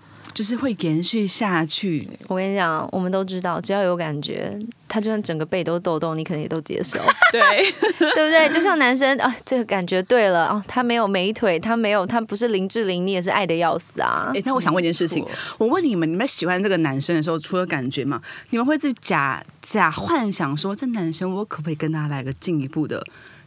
[0.42, 2.04] 就是会延续下去。
[2.26, 6.98] 我跟你讲，我们都知道，只要有感觉，他就算整个背都痘痘，你可能也都接受。
[7.30, 7.40] 对，
[7.96, 8.50] 对不对？
[8.50, 14.42] 就像男生啊，这个感觉对了哦，他没有美腿，他没有，他不是林志玲，你也是爱的要死啊哎、。
[14.44, 15.24] 那我想问一件事情，
[15.58, 23.00] 我问你们，你们喜欢这个男生的时候，除了感觉嘛，你们会自己假假幻想说，这男生我可不可以跟他来个进一步的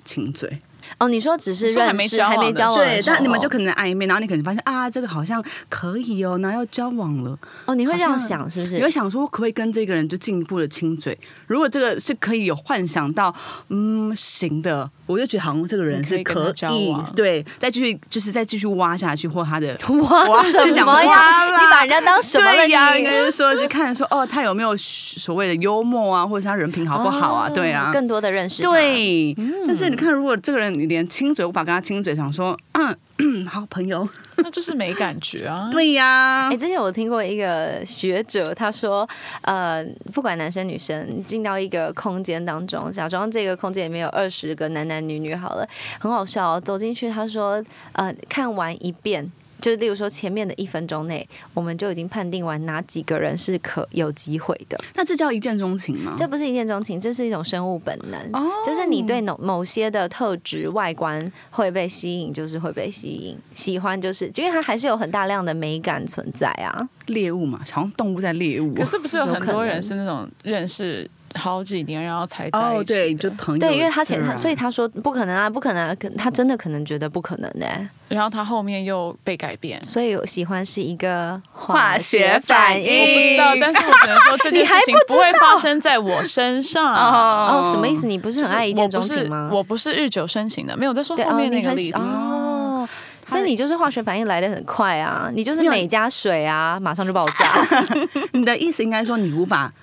[0.06, 0.62] 亲嘴？
[1.00, 8.90] 哦，你说只是认识，没交往还没交往对，但你们就可能暧昧，然后你可能发现啊，这个好像可以哦，然后要交往了，哦，你会这样想是不是你会？
[8.90, 11.18] 想说，我可不可以跟这个人就进一步的亲嘴？
[11.48, 13.36] 如果这个是可以有幻想到，
[13.68, 21.46] 嗯，行的，我就觉得好像这个人是可以对，再继续就是再继续挖下去，或他的挖什么呀？
[21.58, 23.08] 你把人家当什么了对呀，应你？
[23.08, 27.50] 该是说去看说哦，他有没有所谓的幽默啊，或者是他人品好不好啊？
[27.50, 28.70] 哦对啊，更多的认识他。
[28.72, 29.36] 对。
[29.68, 34.08] 但是你看，如果这个人你连亲嘴无法跟他亲嘴，想说嗯 好朋友，
[34.38, 35.70] 那就是没感觉啊。
[35.72, 39.08] 对呀哎、，之前我听过一个学者，他说，
[39.42, 45.68] 呃，不管男生女生，进到一个空间当中，假装这个空间里面有二十个男男女女，好了，
[46.00, 46.62] 很好笑、哦。
[46.62, 49.32] 走进去，他说，呃，看完一遍。
[49.66, 54.80] 就是例如说，前面的一分钟内，我们就已经判定完哪几个人是可有机会的。
[54.94, 56.14] 那这叫一见钟情吗？
[56.16, 58.20] 这不是一见钟情，这是一种生物本能。
[58.34, 66.88] 哦就是你对某某些的特质、外观会被吸引，就是会被吸引；喜欢就是，因为它还是有很大量的美感存在啊。
[67.08, 68.76] 猎物嘛，好像动物在猎物。
[68.76, 77.68] 可是不是有很多人是那种认识好几年然后才在一起哦，对，就朋友对，因为他前他，所以他说不可能啊，不可能、啊，可他真的可能觉得不可能的、
[78.10, 79.84] 然后他后面又被改变。
[79.84, 86.94] 所以有喜欢是一个化学反应我不知道，但是我只能说这件事情不会发生在我身上。
[86.96, 88.08] 哦，什么意思？
[88.08, 89.50] 你不是很爱一见钟情吗？
[89.52, 91.98] 我不是日久生情的，没有在说对后面那个例子。
[91.98, 92.88] 哦。
[93.28, 97.66] 所以你就是化学反应来的很快啊，你就是每加水啊，马上就爆炸。
[98.34, 99.74] 你的意思应该说你无法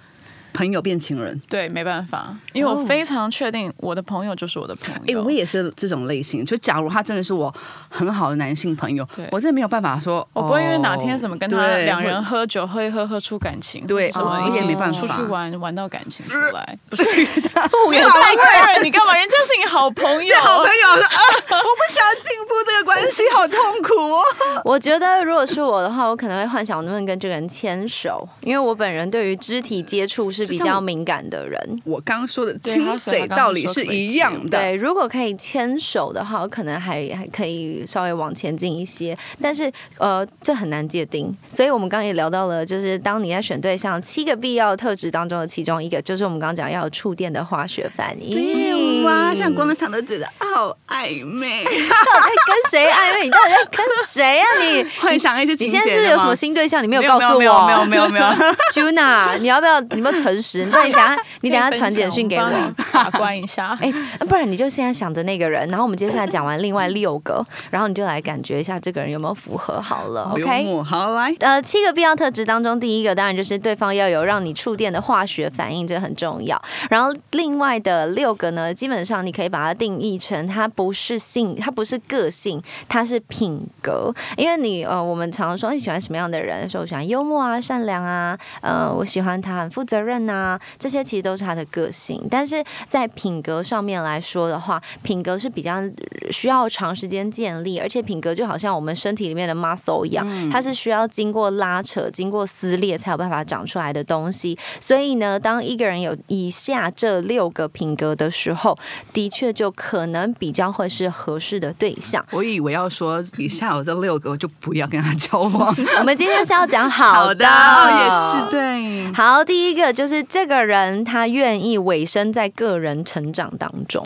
[0.52, 1.40] 朋友变情人。
[1.48, 5.22] 对，没办法，因为哦我非常确定我的朋友就是我的朋友哎、友。
[5.22, 6.44] 我也是这种类型。
[6.44, 7.52] 就假如他真的是我
[7.88, 19.14] 很好的男性朋友对，我真的没有办法说，我不会因为哪哦天什么跟他两人喝酒喝一喝喝出感情，对什么哦一起也没办法出去玩玩到感情出来， 不是吐也太个人，你干嘛？
[19.14, 21.18] 人家是你好朋友，好朋友说啊，
[21.50, 24.22] 我不想进步这个关系，好痛苦哦。
[24.64, 31.82] 我觉得如果是我的话，我可能会幻想我能不能跟这个人牵手，因为我本人对于肢体接触是比较敏感的人。
[31.84, 34.58] 我刚刚说的对亲嘴道理是一样的。
[34.58, 41.32] 对，如果可以牵手的话，我可能还还可以稍微往前进一些，但是呃，这很难界定。
[41.46, 48.32] 所以我们刚刚也聊到了，就是当你在选对象七个必要特质当中的其中一个，就是我们刚刚讲要有触电的化学反应。
[48.32, 53.24] 对哇，像光想都觉得啊，好暧昧， 跟谁暧昧？
[53.24, 54.46] 你到底在跟谁啊？
[54.60, 56.82] 你 幻想一些你现在是不是有什么新对象？
[56.82, 57.38] 你没有告诉我。
[57.38, 58.24] 没有没有没有没有。
[58.72, 59.80] Juna，你要不要？
[59.80, 60.66] 你有没有诚实？
[60.72, 62.72] 那你等下你等下传简讯给我。
[62.92, 63.76] 把关一下。
[63.80, 63.92] 哎、
[64.28, 70.64] 不然你就现在想着那个人，然后我们接下来讲完另外六个，然后你就来感觉一下这个人有没有符合好了，OK？
[70.64, 76.60] 默，好来，呃，七个必要特质当中，第一个当然就是对方要有让你触电的化学反应，这很重要。
[76.90, 84.12] 然后另外的六个呢，基本上你可以把它定义成它不是性，它不是个性，它是品格。
[84.36, 92.26] 因为你呃，我们常常说你喜欢什么样的人，说我喜欢幽默啊、善良啊，呃，我喜欢他很负责任啊，这些其实都是他的个性。
[92.30, 95.82] 但是在品格上面来说的话，品格是比较
[96.30, 104.58] 需要长时间建立，而且品格就好像我们身体里面的 muscle 一样，它是需要经过拉扯、经过撕裂才有办法长出来的东西。
[104.80, 108.76] 所以呢，当一个人有以下这六个品格的时候，
[109.12, 112.24] 的确就可能比较会是合适的对象。
[112.32, 115.74] 我以为要说以下有这六个，我就不要跟他交往。
[116.00, 119.12] 我们今天是要讲好的，哦也是对。
[119.12, 124.04] 好，第一个就是这个人他愿意委身在个人成长当中，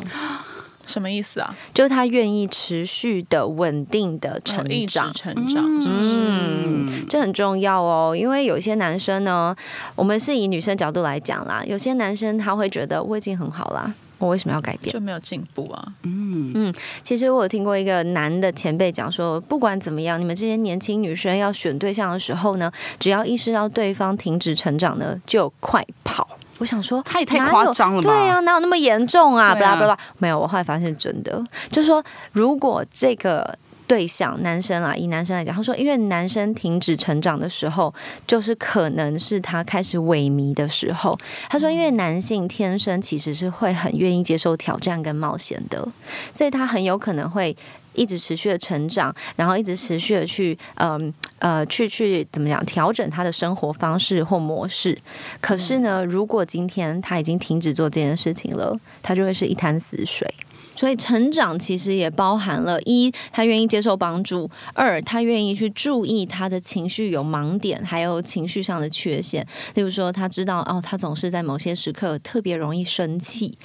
[0.84, 1.56] 什么意思啊？
[1.72, 5.10] 就是他愿意持续的、稳定的成长。
[5.14, 6.16] 成长，是不是？
[6.18, 9.56] 嗯，这很重要哦，因为有些男生呢，
[9.94, 14.92] 我们是以女生角度来讲啦，有些男生他会觉得我已经很好啦，我为什么要改变？
[14.92, 15.92] 就没有进步啊。
[16.02, 26.26] 嗯嗯其实我有听过一个男的前辈讲说，不管怎么样，你们这些年轻女生要选对象的时候呢，只要意识到对方停止成长呢，就快跑。
[26.58, 30.38] 我想说，他也太夸张了吧对啊，哪有那么严重啊巴拉巴拉，没有。
[30.38, 32.02] 我后来发现真的，就是说，
[32.32, 33.58] 如果这个。
[33.86, 37.94] 对象男生啊，以男生来讲，他说，因为男生停止成长的时候，
[38.26, 41.18] 就是可能是他开始萎靡的时候。
[41.48, 45.86] 他说，因为男性天生其实是会很愿意接受挑战跟冒险的，
[46.32, 47.56] 所以他很有可能会
[47.94, 54.98] 一直持续的成长，然后一直持续的去嗯呃去去怎么讲调整他的生活方式或模式。
[55.40, 60.28] 可是呢，如果今天他已经停止做这件事情了，他就会是一滩死水。
[60.76, 69.44] 所以成长其实也包含了一，他愿意接受帮助；二，他愿意去注意他的情绪有盲点，还有情绪上的缺陷。
[69.74, 73.56] 例如说，他知道哦，他总是在某些时刻特别容易生气。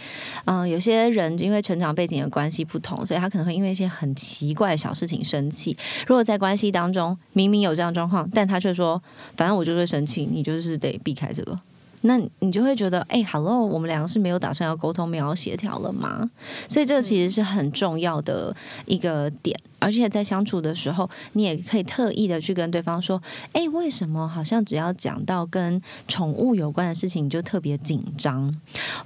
[0.46, 5.76] 嗯、有些人因为成长背景的关系不同，所以他可能会因为一些很奇怪的小事情生气。
[6.08, 9.02] 如果在关系当中明明有这样状况，但他却说，
[9.36, 11.60] 反正我就会生气，你就是得避开这个。
[12.02, 16.30] 那你就会觉得，哎、h e l l o 我们两个是没有打算要沟通、没有要协调了吗？
[16.68, 23.22] 所以这个其实是很重要的一个点，而且在相处的时候，你也可以特意的去跟对方说，
[23.54, 28.54] 哎、为什么好像只要讲到跟宠物有关的事情，你就特别紧张？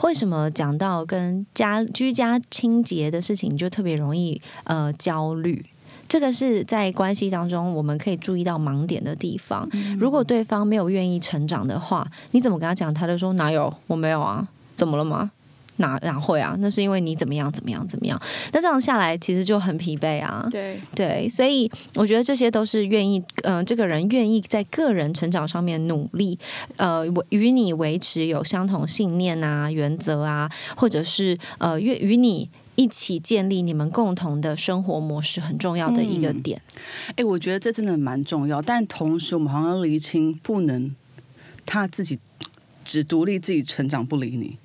[0.03, 5.65] 为什么讲到跟家居家清洁的事情，你就特别容易呃焦虑？
[6.07, 9.67] 这个是在关系当中我们可以注意到盲点的地方。
[9.99, 15.31] 如果对方没有愿意成长的话，你怎么跟他讲，他就说哪有，我没有啊，怎么了吗？
[15.77, 16.55] 哪哪会啊？
[16.59, 18.17] 那是因为你怎么样怎么样怎么样？
[18.53, 20.47] 那这样下来其实就很疲惫啊。
[20.49, 26.39] 对，对，所以我觉得这些都是愿意，嗯、这个人愿意在个人成长上面努力，
[26.77, 36.61] 呃，维与你维持有相同信念啊、原则啊，或者是呃，愿与你一起建立你们共同的生活模式，很重要的一个点。
[37.15, 40.93] 哎、我觉得这真的蛮重要，但同时我们好像要厘清，不能
[41.65, 42.19] 他自己
[42.83, 44.57] 只独立自己成长，不理你。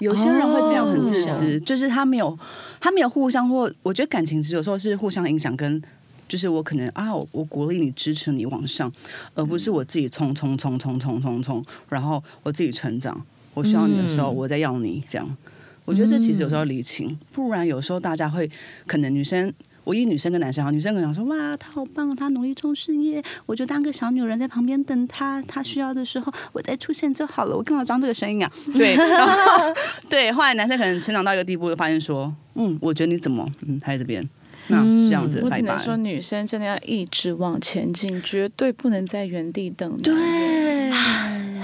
[0.00, 2.38] 有些人会这样很自私，就是他没有
[2.80, 5.82] 他没有互相或我觉得感情只有时候是互相影响跟。
[6.28, 8.92] 就是我可能啊，我我鼓励你、支持你往上，
[9.36, 13.24] 而不是我自己冲冲冲冲冲冲冲，然后我自己成长。
[13.54, 15.36] 我需要你的时候，嗯我再要你，这样。
[15.86, 18.50] 我觉得这其实有时候要理清，不然有时候大家会
[18.86, 19.50] 可能女生，
[19.84, 27.56] 我以女生跟男生好，女生可能想说哇，他好棒，他努力冲事业，我就当个小女人在旁边等他，他需要的时候我再出现就好了。
[27.56, 28.52] 我干嘛装这个声音啊？
[28.76, 29.74] 对，然后
[30.10, 34.28] 对，后来男生可能成长到一个地步，就发现说，嗯，我觉得你怎么，嗯，还在这边，
[34.66, 35.78] 那就这样子，我只能。
[35.78, 39.96] 说，女生真的要一直往前进，绝对不能在原地等。
[39.98, 40.12] 对，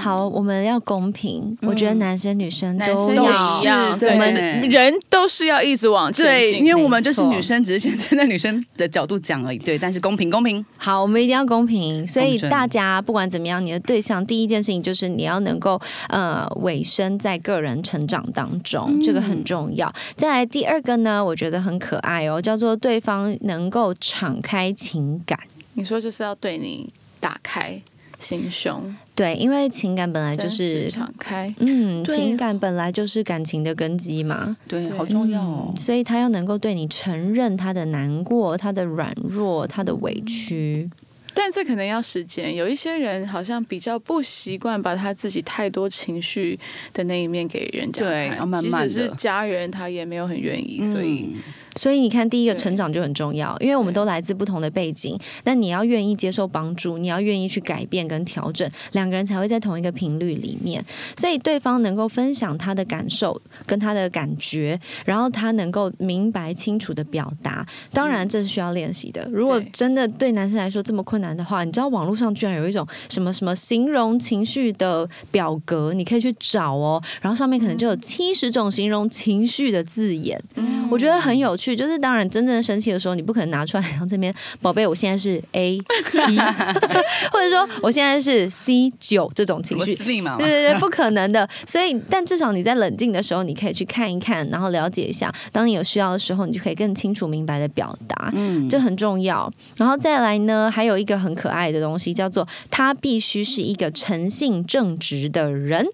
[0.02, 6.66] 好，我们要公平，我觉得男生女生都要一样，对对，就是人都是要一直往前对，进。
[6.66, 9.58] 因为我们就是女生，只是现在在女生的角度讲而已。
[9.58, 10.64] 对，但是公平，公平。
[10.76, 19.92] 好，我们一定要公平，所以公正大家不管怎么样，你的对象第一件事情就是你要能够呃委身在个人成长当中，这个很重要。
[20.16, 25.38] 再来第二个呢，我觉得很可爱哦，叫做对方能够敞开情感。
[25.74, 27.80] 你说就是要对你打开
[28.18, 30.88] 心胸，对，因为情感本来就是。
[30.88, 31.54] 敞开。
[31.58, 35.74] 嗯，情感本来就是感情的根基嘛，对，好重要哦。
[35.76, 40.88] 所以他要能够对你承认他的难过、他的软弱、他的委屈。
[41.34, 42.54] 但这可能要时间。
[42.54, 46.58] 有一些人好像比较不习惯把他自己太多情绪
[46.92, 50.84] 的那一面给人家看，对要慢慢地即使是家人，他也没有很愿意。
[50.84, 51.40] 所以嗯
[51.76, 60.84] 所以你看，第一个成长就很重要，因为我们都来自不同的背景，那你要愿意接受帮助，你要愿意去改变跟调整，两个人才会在同一个频率里面。
[61.16, 69.26] 所以对方能够分享他的感受跟他的感觉，然后他能够明白清楚的表达，当然这是需要练习的。
[69.32, 80.42] 如果真的对男生来说这么困难的话，你知道网络上居然有一种什么什么形容情绪的表格，你可以去找哦，然后上面可能就有七十种形容情绪的字眼。
[80.90, 86.18] 我觉得很有趣，就是当然真正生气的时候，你不可能拿出来， 然后这边宝贝，我现在是 A 七，
[87.30, 89.94] 或者说我现在是 C 九这种情绪。
[89.94, 91.48] 对对对，不可能的。
[91.66, 95.32] 所以，但至少你在冷静的时候，你可以去看一看，然后了解一下。
[95.52, 99.52] 当你有需要的时候，你就可以更清楚明白的表达，嗯，这很重要。
[99.76, 105.86] 然后再来呢，还有一个很可爱的东西，叫做他必须是一个诚信正直的人。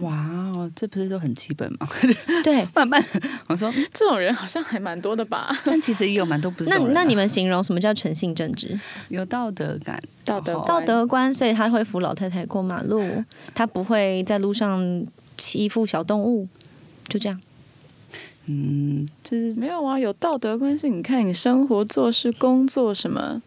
[0.00, 0.16] 哇
[0.54, 1.86] 哦，这不是都很基本吗？
[2.42, 3.04] 对， 慢慢，
[3.46, 5.54] 我说，这种人好像还蛮多的吧？
[5.64, 8.78] 但其实也有蛮多不是那那你们形容什么叫诚信正直？
[9.08, 13.22] 有道德感，道德道德观，所以他会扶老太太过马路，
[13.54, 15.06] 他不会在路上
[15.36, 16.48] 欺负小动物，
[17.08, 17.40] 就这样。
[18.46, 23.42] 嗯，就是没有啊，有道德观是你看你生活、做事、工作什么。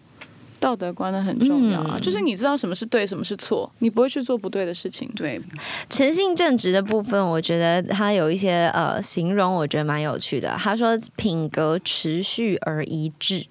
[0.60, 5.10] 道德观的很重要啊，嗯就是你知道什么是对，什么是错，你不会去做不对的事情。
[5.16, 5.42] 对，
[5.90, 10.56] 诚信正直的部分，我觉得他有一些呃形容，我觉得蛮有趣的。
[10.58, 13.46] 他说品格持续而一致。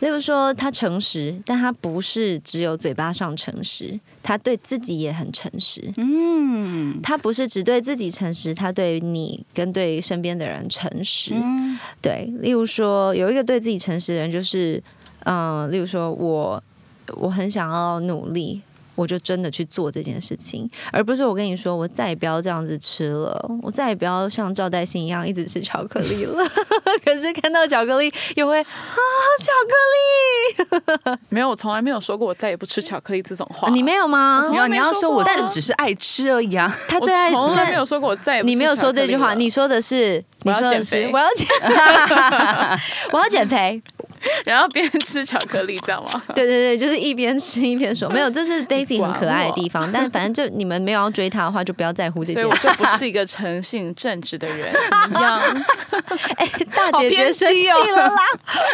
[0.00, 5.92] 例如说，他诚实，但他不是只有嘴巴上诚实，他对自己也很诚实。
[5.98, 11.32] 嗯他不是只对自己诚实，他对你跟对身边的人诚实。
[11.34, 14.82] 嗯对，例如说有一个对自己诚实的人，就是
[15.24, 16.62] 嗯、呃例如说我
[17.16, 18.62] 我很想要努力。
[18.96, 26.36] 我就真的去做这件事情，而不是我跟你说，我再也不要这样子吃了，我再也不要像赵代新一样一直吃巧克力了。
[27.02, 28.66] 可是看到巧克力又会啊，
[29.40, 29.50] 巧
[30.66, 33.70] 克力， 没有，我从来没有说过我再也不吃巧克力这种话。
[33.70, 34.42] 你没有吗？
[34.42, 36.70] 从没有，你要说我这只是爱吃而已啊。
[36.86, 41.46] 他最爱，从来没有说过我再也不吃你没有说这句话，你说的是，你我要说的是减肥我要减，
[43.12, 43.82] 我要减 肥。
[44.44, 46.22] 然后边吃巧克力，这样吗？
[46.34, 49.90] 对对对，就是一边吃一边说，没有，这是 Daisy 很可爱的地方。
[49.92, 52.48] 但反正就你们没有要追她的话，就不要在乎这件事。
[52.56, 54.72] 所以我就不是一个诚信正直的人，
[55.04, 55.40] 怎么样？
[56.36, 58.16] 哎，大姐姐生气了啦，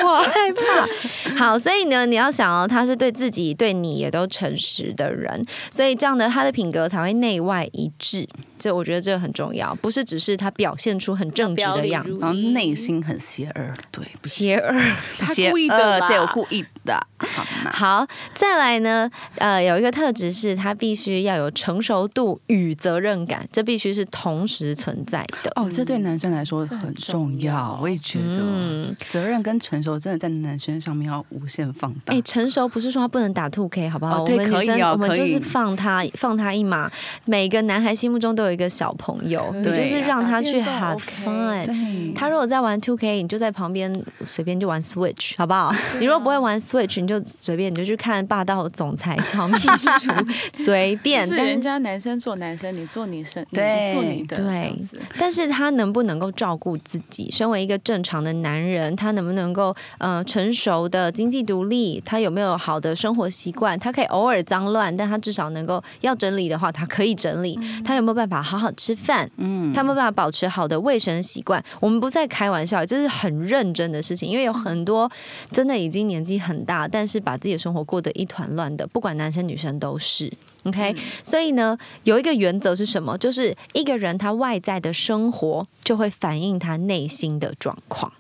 [0.05, 1.37] 我害怕。
[1.37, 8.27] 好，所以呢，你要想哦，他是对自己、对你也都诚实的人，所以这样的他的品格才会内外一致。
[8.59, 14.75] 这我觉得这个很重要，不是只是他表现出很正直的样子，然后内心很邪恶，对，邪恶。
[15.19, 17.71] 他邪故意的啦恶对我故意的，好吗？
[17.73, 25.53] 好，再来呢，呃，有一个特质是他必须要有成熟度与责任感，这必须是同时存在的。
[25.57, 32.23] 哦，这对男生来说很很重重要要，我也觉得嗯责任跟成熟真的在男生上面要无限放大哎、。
[32.23, 34.23] 成熟不是说他不能打 two K 好不好？
[34.23, 36.91] 哦对我们女生、可以哦我们就是放他放他一马。
[37.25, 41.67] 每个男孩心目中都有一个小朋友，你对就是让他去打 have fun。
[41.67, 45.75] 对，他如果在玩 two K，你就在旁边随便就玩 Switch，好不好？
[45.99, 50.11] 你如果不会玩 Switch，你就随便你就去看霸道总裁 乔秘书，
[50.55, 51.25] 随便。
[51.27, 55.01] 是但人家男生做男生，你做女生，你对做你的，对这样子。
[55.19, 57.31] 但是他能不能够照顾自己？
[57.31, 62.03] 身为一个正常的男人，他能不能够呃成熟的经济独立？
[62.05, 63.79] 他有没有好的生活习惯？
[63.79, 67.59] 他可以偶尔脏乱，但他至少能够要整理的话，他可以整理。
[67.85, 69.31] 他有没有办法好好吃饭？
[69.37, 71.63] 嗯他有没有办法保持好的卫生习惯？
[71.81, 75.11] 我们不再开玩笑，这是很认真的事情，因为有很多
[75.51, 80.31] 真的已经年纪很大，但是把自己的生活过得一团乱的，不管男生女生都是。
[80.65, 83.17] OK，、所以呢，有一个原则是什么？
[83.17, 88.13] 就是一个人他外在的生活就会反映他内心的状况。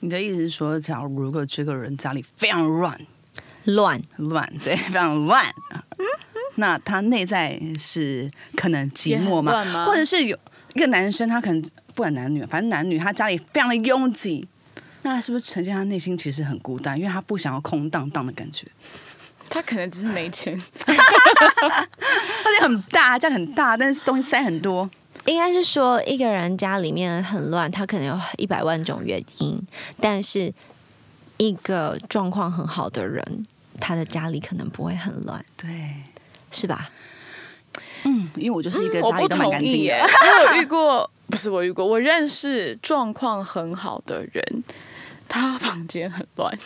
[0.00, 3.00] 你的意思是说，假如如果这个人家里非常乱
[3.64, 5.42] 乱，乱，对，非常乱，
[6.56, 9.86] 那他内在是可能寂寞吗？
[9.86, 10.38] 或者是有
[10.74, 11.62] 一个男生，他可能
[11.94, 14.46] 不管男女，反正男女，他家里非常的拥挤，
[15.08, 18.66] 那是不是呈现他内心其实很孤单，因为他不想要空荡荡的感觉？
[19.48, 20.52] 他可能只是没钱，
[20.84, 24.90] 而且很大，家里很大，但是东西塞很多。
[25.24, 29.60] 应该是说一个人家里面很乱，他可能有一百万种原因，
[30.00, 30.52] 但是
[31.36, 33.46] 一个状况很好的人。
[33.78, 35.68] 他的家里可能不会很乱，对，
[36.50, 36.90] 是吧？
[38.04, 40.08] 嗯，因为我就是一个家里都蛮同干净意耶， 的。
[40.08, 44.64] 我有遇过，不是我遇过，我认识状况很好的人，
[45.28, 46.58] 他房间很乱，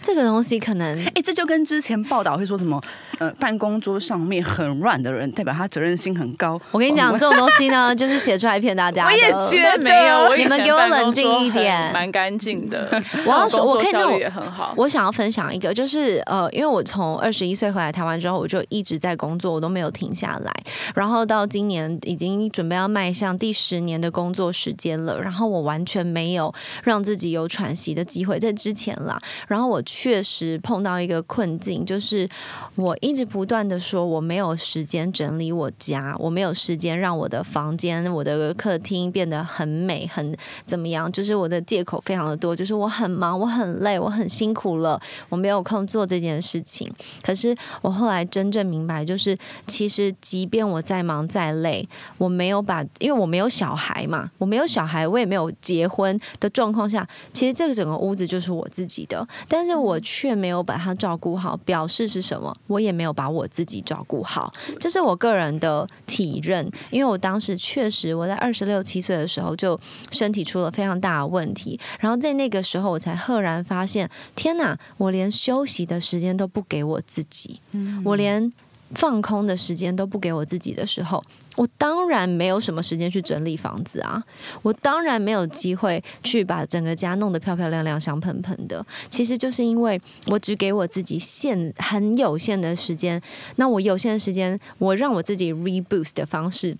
[0.00, 2.80] 这个东西可能哎、这就跟之前报道会说什么，
[3.18, 6.60] 呃，办公桌上面很乱的人，代表他责任心很高。
[6.70, 9.10] 我跟你讲，哦这种东西呢， 就是写出来骗大家的。
[9.10, 12.88] 我也觉得没有，你们给我冷静一点蛮干净的。
[13.26, 14.72] 我要说我可以那我也很好。
[14.76, 20.52] 我想要分享一个，就是呃，因为我从二十一岁回来台湾之后，我就一直在工作，我都没有停下来。
[20.94, 26.52] 然后到今年已经准备要迈向第十年的工作时间了，然后我完全没有
[26.82, 29.18] 让自己有喘息的机会，在之前啦。
[29.46, 32.28] 然后然后我确实碰到一个困境，就是
[32.76, 40.32] 我一直不断的说我没有时间整理我家，我没有时间让我的房间、我的客厅变得很美、很
[40.64, 46.88] 怎么样，就是我的借口非常的多，就是我很忙，我很累，我很辛苦了，我没有空做这件事情。
[47.20, 47.52] 可是
[47.82, 49.36] 我后来真正明白，就是
[49.66, 51.84] 其实即便我再忙再累，
[52.16, 62.54] 我没有把，因为我没有小孩嘛，我没有小孩，我也没有结婚的状况下，其实这个整个屋子就是我自己的，但是我却没有把它照顾好，表示是什么？
[62.66, 69.78] 我也没有把我自己照顾好，这是我个人的体认，因为我当时确实我在二十六七岁的时候就
[70.10, 77.60] 身体出了非常大的问题，然后在那个时候我才赫然发现，天哪，我连休息的时间都不给我自己，
[78.04, 78.52] 我连
[78.94, 81.22] 放空的时间都不给我自己的时候，
[81.58, 84.22] 我当然没有什么时间去整理房子啊，
[84.62, 88.86] 我当然没有机会去把整个家弄得漂漂亮亮、香喷喷的。
[89.10, 93.20] 其实就是因为我只给我自己限很有限的时间，
[93.56, 96.76] 那我有限的时间，我让我自己 reboost 的方式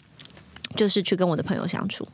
[0.76, 2.06] 就是去跟我的朋友相处。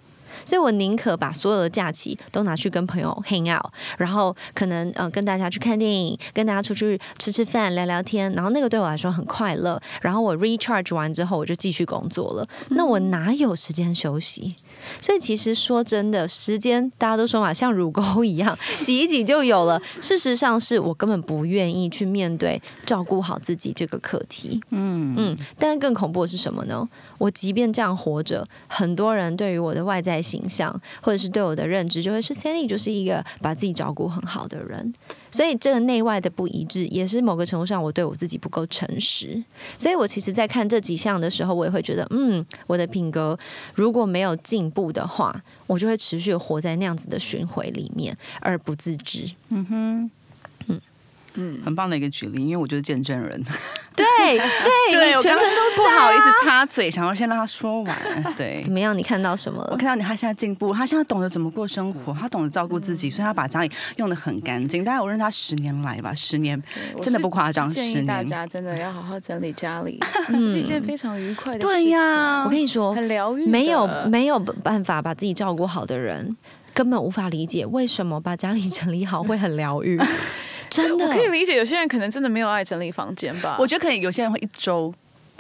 [0.45, 3.67] 所以我宁可把所有的假期都拿去跟朋友 hang out，
[3.99, 9.81] 然后可能呃跟大家去看电影，跟大家出去吃吃饭、聊聊天，然后那个对我来说很快乐。
[10.01, 12.49] 然后我 recharge 完之后，我就继续工作了。
[12.71, 14.55] 那我哪有时间休息？
[15.01, 19.81] 所以其实说真的，时间大家都说嘛，像乳沟一样， 挤一挤就有了。
[20.01, 24.61] 事实上是我根本不愿意去面对照顾好自己这个课题。
[24.71, 26.87] 嗯嗯，但是更恐怖的是什么呢？
[27.19, 34.93] 我即便这样活着，很多人对于我的外在形象，或者是对我的认知，就会是 Sandy 就是一个把自己照顾很好的人。
[35.31, 39.43] 所以这个内外的不一致，也是某个程度上我对我自己不够诚实。
[39.77, 43.37] 所以我其实，在看这几项的时候，我也会觉得，嗯，我的品格
[43.75, 49.29] 如果没有进步的话，我就会持续活在那样子的循环里面，而不自知。
[51.65, 53.43] 很棒的一个举例，因为我就是见证人。
[53.97, 54.05] 对
[54.37, 57.97] 对，你全程都不好意思插嘴，想要先让他说完。
[58.37, 58.73] 对怎。
[58.73, 58.97] 么样？
[58.97, 59.71] 你看到什么了？
[59.73, 64.85] 我看到你，他现在进步，他现在懂得怎么过生活，他懂得照顾自己，所以他把家里用的很干净。
[64.85, 66.61] 大概我认识他十年来吧，十年
[67.01, 68.05] 真的不夸张，建十年。
[68.05, 71.69] 议大家真的要好好整理家里， 这是一件非常愉快的事情。
[71.69, 76.37] 对呀我跟你说，很疗愈的，没有没有办法把自己照顾好的人，
[76.73, 80.01] 根本无法理解为什么把家里整理好会很疗愈。
[80.75, 83.57] 真的我，可以理解，有些人可能真的没有爱整理房间吧。
[83.59, 84.93] 我觉得可以，有些人会一周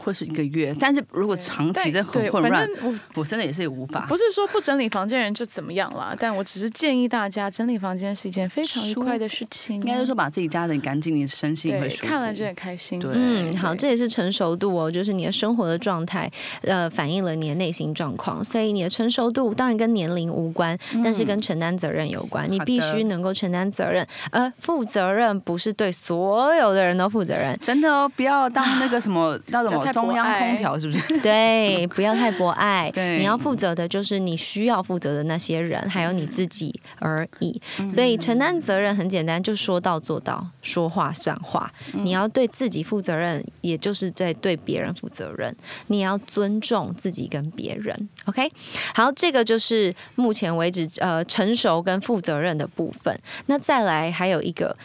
[0.04, 4.04] 或是一个月，但是如果长期在很，混乱反，正我我真的也是无法。
[4.06, 9.76] 不是说不整理房间人就怎么样啦，但我只是建议大家，整理房间是一件非常愉快的事情。
[9.76, 12.06] 应该是说把自己家的干净，你身心也会，舒服。
[12.06, 13.00] 看了就很开心。
[13.00, 16.30] 对嗯，好，这也是成熟度哦，就是你的生活的状态，
[16.62, 18.44] 呃，反映了你的内心状况。
[18.44, 22.50] 所以你的成熟度当然跟年龄无关，但是跟承担责任有关。
[22.50, 27.58] 你必须能够承担责任，而负责任不是对所有的人都负责任。
[27.62, 31.18] 真的哦，不要当那个什么那什不要太么中央空调，是不是？
[31.22, 32.90] 对，不要太博爱。
[32.94, 37.60] 对你要负责的就是你需要负责的那些人，还有你自己而已。
[37.88, 41.72] 所以承担责任很简单，就说到做到，说话算话。
[41.92, 45.54] 你要对自己负责任，也就是在对别人负责任。
[45.86, 48.08] 你也要尊重自己跟别人。
[48.26, 48.50] OK，
[48.94, 53.18] 好，这个就是目前为止呃成熟跟负责任的部分。
[53.46, 54.76] 那再来还有一个。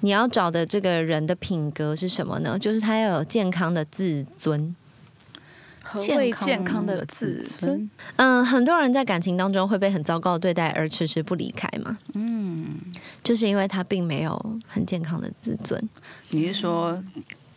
[0.00, 2.58] 你要找的这个人的品格是什么呢？
[2.58, 4.74] 就是他要有健康的自尊。
[5.88, 7.88] 何谓健康的自尊？
[8.16, 11.96] 嗯，很多人在感情当中会被很糟糕的对待而迟迟不离开嘛。
[12.14, 12.74] 嗯，
[13.22, 15.80] 就是因为他并没有很健康的自尊。
[16.30, 17.00] 你是说，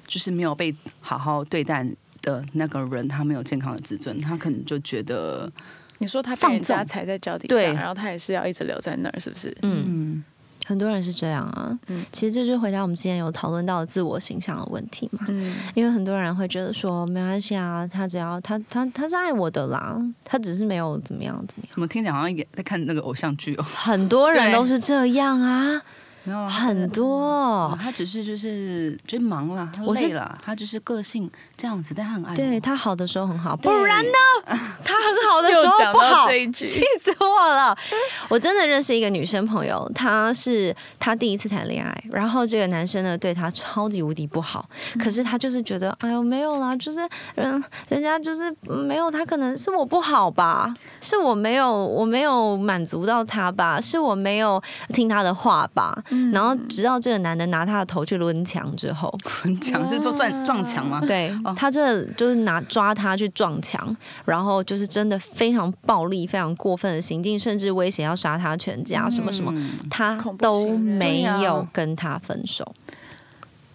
[0.06, 1.84] 就是没有被好好对待
[2.22, 5.52] 的那个人，他没有健康的自尊，他可能就觉得，
[5.98, 9.50] 你说他被放家踩在脚底下，对然后他也是要一直留在那儿，是不是？
[9.64, 10.24] 嗯，嗯，
[10.70, 11.76] 很多人是这样啊。
[11.88, 15.26] 嗯其实这就回答我们之前有讨论到的自我形象的问题嘛。
[15.30, 21.72] 嗯，因为很多人会觉得说，没关系啊，他只要他他他是爱我的啦，他只是没有怎么样怎么样。
[21.74, 23.64] 怎么听起来好像也在看那个偶像剧哦？
[23.64, 25.82] 很多人 都是这样啊。
[26.24, 27.78] 没有啊很多。
[27.82, 32.36] 他只是就是就忙了，他累了，他就是个性这样子，但他很爱。
[32.36, 34.12] 对他好的时候很好，不然呢？
[34.84, 37.76] 他很好的时候不好， 气死我了！
[38.30, 44.68] 我真的认识一个女生朋友，她是她第一次谈恋爱，然后这个男生呢对她超级无敌不好，
[45.00, 47.00] 可是她就是觉得，哎呦没有啦，就是
[47.36, 54.62] 嗯，人家就是嗯没有他，可能是我不好吧，是我没有我没有满足到他吧，是我没有
[54.94, 55.96] 听他的话吧。
[56.32, 61.02] 然后直到这个男的拿他的头去抡墙之后，抡墙，是做撞撞墙吗？
[61.06, 61.54] 对哦。
[61.58, 63.96] 他真的就是拿抓他去撞墙，
[64.26, 69.72] 然后就是真的非常暴力、非常过分的行径，甚至威胁要杀他全家，什么什么，嗯。
[69.90, 72.74] 他都没有跟他分手。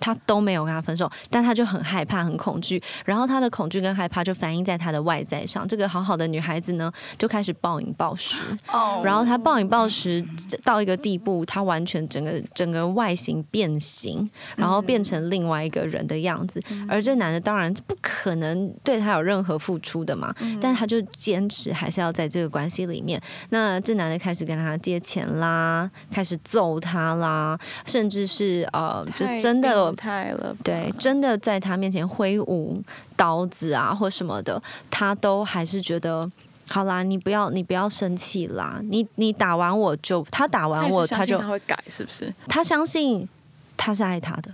[0.05, 5.67] 他都没有跟他分手，但他就很害怕、很恐惧，然后他的恐惧跟害怕就反映在他的外在上。
[5.67, 10.23] 这个好好的女孩子呢，就开始暴饮暴食，哦然后她暴饮暴食
[10.63, 16.63] 到一个地步，她完全整个整个外形变形，然后变成另外一个人的样子。
[16.87, 23.19] 而这男的当然不可能对她有任何付出的嘛，但他就坚持还是要在这个关系里面。
[23.49, 32.83] 那这男的开始跟他借钱啦，开始揍他啦，甚至是呃，就真的变态了，对，真的在他面前挥舞
[33.17, 36.31] 刀子啊或什么的，他都还是觉得。
[36.67, 38.81] 好啦，你不要，你不要生气啦。
[38.85, 42.33] 你你打完我就，他打完我，他就信他会改，是不是？
[42.49, 43.29] 他相信
[43.77, 44.51] 他是爱他的，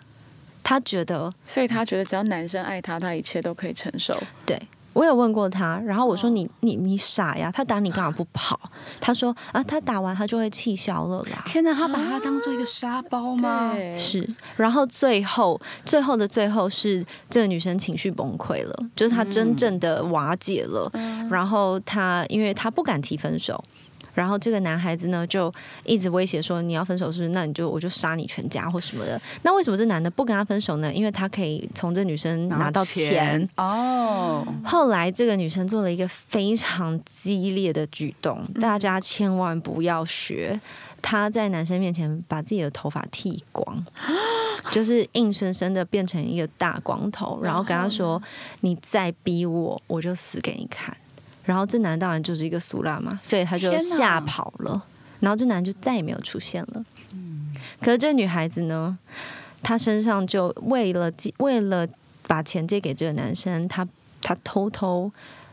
[0.65, 4.21] 他觉得所以他觉得只要男生爱他，他一切都可以承受。
[4.45, 4.61] 对。
[4.93, 8.59] 我有问过他，然后我说你你你傻呀，他打你干嘛不跑？
[9.01, 11.43] 他说啊，他打完他就会气消了啦。
[11.47, 13.73] 天哪，他把他当做一个沙包吗？
[13.73, 20.91] 对，是，然后最后最后的最后是这个女生情绪崩溃了，就是她真正的瓦解了。
[21.31, 23.63] 然后她因为她不敢提分手，
[24.15, 25.53] 然后这个男孩子呢就
[25.85, 27.31] 一直威胁说你要分手是不是？
[27.31, 29.21] 那你就我就杀你全家或什么的。
[29.43, 30.93] 那为什么这男的不跟他分手呢？
[30.93, 33.49] 因为他可以从这女生拿到钱。
[33.57, 40.61] 哦，后来这个女生做了一个非常激烈的举动，大家千万不要学。
[41.03, 43.83] 她在男生面前把自己的头发剃光，
[44.71, 48.23] 就是硬生生的变成一个大光头，然后跟他说
[48.61, 50.95] ：“你再逼我，我就死给你看。”
[51.51, 54.81] 然后这男当然就是一个俗辣嘛，所以他就吓跑了。
[55.19, 56.85] 然后这男就再也没有出现了。
[57.83, 58.97] 可是这女孩子呢，
[59.61, 61.85] 她身上就为了借为了
[62.29, 63.85] 把钱借给这个男生，她
[64.23, 65.11] 她偷偷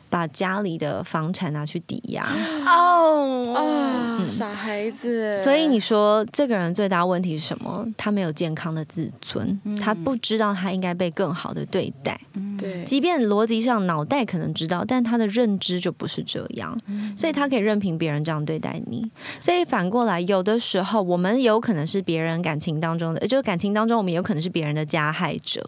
[0.09, 2.25] 把家里的房产拿去抵押。
[2.65, 5.33] 哦，啊，傻孩子。
[5.33, 7.85] 所以你说这个人最大问题是什么？
[7.97, 12.19] 他没有健康的自尊，他不知道他应该被更好的对待。
[12.57, 16.79] 对，即便逻辑上脑袋可能知道，但他的认知就不是这样，
[17.15, 19.09] 所以他可以任凭别人这样对待你。
[19.39, 25.67] 所以反过来，有的时候我们有可能是别人感情当中的，就是感情当中我们有可能是别人的加害者。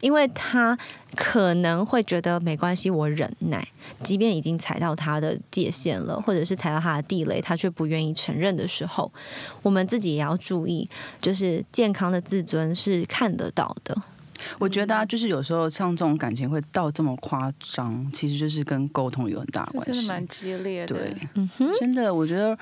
[0.00, 0.76] 因为他
[1.14, 3.66] 可能会觉得没关系，我忍耐，
[4.02, 9.12] 即便已经踩到他的界限了，或者是踩到他的地雷，他却不愿意承认的时候，
[9.62, 10.88] 我们自己也要注意，
[11.20, 13.96] 就是健康的自尊是看得到的。
[14.58, 19.86] 我觉得啊，就是有时候像这种感情会到这么夸张，其实就是跟沟通有很大关系。
[19.86, 20.94] 这真的蛮激烈的。
[20.94, 21.48] 对，嗯，
[21.78, 22.58] 真的，我觉得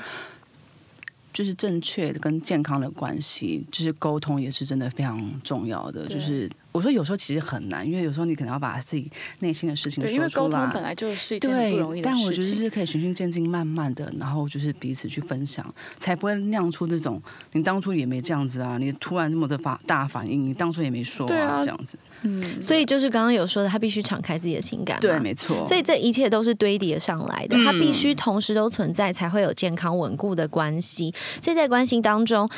[1.32, 6.06] 就是正确的跟健康的关系，就是沟通也是真的非常重要的。
[6.06, 9.10] 就是我说有时候其实很难，因为有时候你可能要把自己
[9.40, 10.60] 内心的事情对，因为说出来。
[10.60, 12.20] 沟通本来就是一件不容易对，的事情。
[12.20, 15.62] 但我觉得是可以循序渐进，慢慢的，然后就是彼此去分享，
[15.98, 21.98] 才不会酿出这种你当初也没这样子啊，你突然这么的发大反应，你当初也没说对啊这样子。
[22.22, 25.64] 嗯，所以就是刚刚有说的，他必须敞开自己的情感，对，没错。
[25.64, 31.12] 所以这一切都是堆叠上来的，他必须同时都存在，才会有健康稳固的关系。
[31.40, 32.48] 所以在关系当中，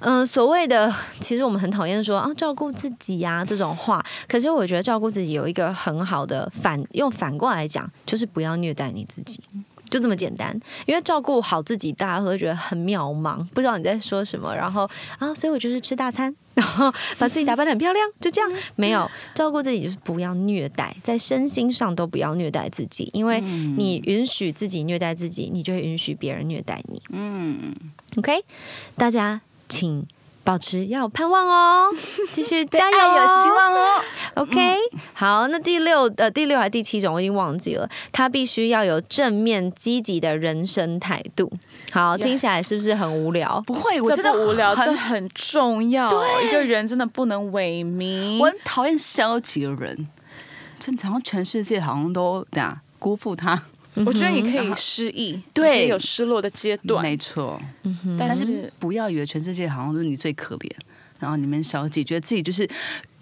[0.00, 9.40] 嗯、所谓的其实我们很讨厌说啊照顾自己呀、这种话，可是我觉得照顾自己有一个很好的反，用反过来讲，就是不要虐待你自己。
[9.88, 14.54] 就这么简单，因为照顾好自己，大家会觉得很渺茫，不知道你在说什么。
[14.54, 18.50] 然后啊，所以我就是吃大餐，然后把自己打扮的很漂亮，就这样。
[18.76, 27.00] 没有照顾自己，就是不要虐待，在身心上都不要虐待自己，因为你允许自己虐待自己，你就会允许别人虐待你。
[27.10, 27.72] 嗯
[28.16, 28.44] ，OK，
[28.96, 30.04] 大家请
[30.44, 31.88] 保持要有盼望哦，
[32.30, 33.50] 继续加油、有希。
[33.50, 34.02] 望哦。
[34.34, 34.76] OK，
[35.14, 41.50] 好，那第六呃第六还是第七种我已经忘记了，他必须要有正面积极的人生态度。
[41.92, 43.62] 好听起来是不是很无聊？
[43.66, 46.08] 不会，我这真的无聊，很这很重要。
[46.10, 48.38] 对一个人真的不能萎靡。
[48.38, 50.08] 我很讨厌消极的人，
[50.78, 53.62] 真的好像全世界好像都这样辜负他。
[54.06, 55.86] 我觉得你可以失忆，对。
[55.86, 57.60] 有失落的阶段，没错。
[58.18, 60.70] 但是但是不要以为全世界好像都是你最可怜，
[61.20, 62.68] 然后你们小姐觉得自己就是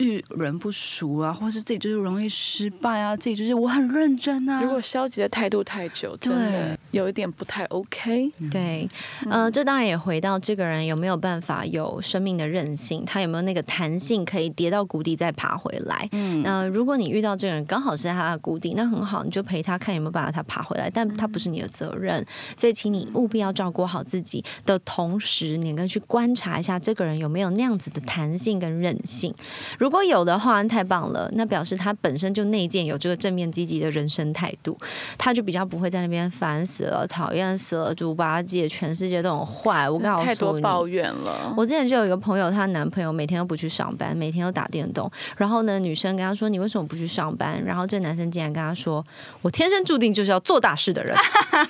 [0.03, 4.61] 遇人不熟啊，或是自己就是容易失败啊，自己就是我很认真啊。
[4.63, 8.31] 如果消极的态度太久，真的有一点不太 OK。
[8.51, 8.89] 对，
[9.31, 16.09] 呃，这当然也回到这个人有没有办法有生命的韧性，他有没有那个弹性可以跌到谷底再爬回来。
[16.13, 22.25] 嗯，那如果你遇到这个人刚好是在他的谷底，那很好，你就陪他看有没有办法他爬回来，但他不是你的责任，
[22.57, 29.33] 所以请你务必要照顾好自己的同时，你应该去观察一下这个人有没有那样子的弹性跟韧性。
[29.79, 34.77] 如果有的话，太棒了，那表示他本身就内建有这个正面积极的人生态度，
[35.17, 39.89] 他就比较不会在那边烦死了、讨厌死了、猪八戒，全世界都很坏。
[39.89, 41.55] 我告诉你，太多抱怨了。
[41.57, 45.11] 我之前就有一个朋友，她男朋友每天都不去上班，每天都打电动。
[45.37, 49.05] 然后呢，女生跟他说：“你为什么不去上班？”然后这男生竟然跟他说
[49.43, 51.17] ：“我天生注定就是要做大事的人，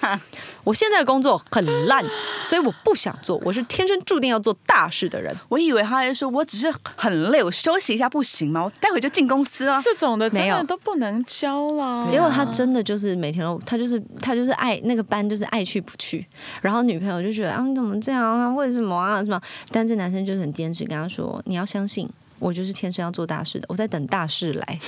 [0.64, 2.04] 我现在的工作很烂，
[2.44, 3.40] 所以我不想做。
[3.44, 8.62] 我是天生注定要做大事的人。”我以为他还说我只是很累，我休息一下不行吗？
[8.62, 9.80] 我待会就进公司啊。
[9.80, 12.06] 这种的真没有的都不能教啦。
[12.06, 16.26] 结果他真的就是每天都，他就是他就是爱那个班，就是爱去不去。
[16.60, 18.50] 然后女朋友就觉得啊，你怎么这样啊？
[18.50, 19.24] 为什么啊？
[19.24, 19.40] 什么？
[19.70, 22.06] 但这男生就是很坚持，跟他说：“你要相信，
[22.38, 24.78] 我就是天生要做大事的，我在等大事来。”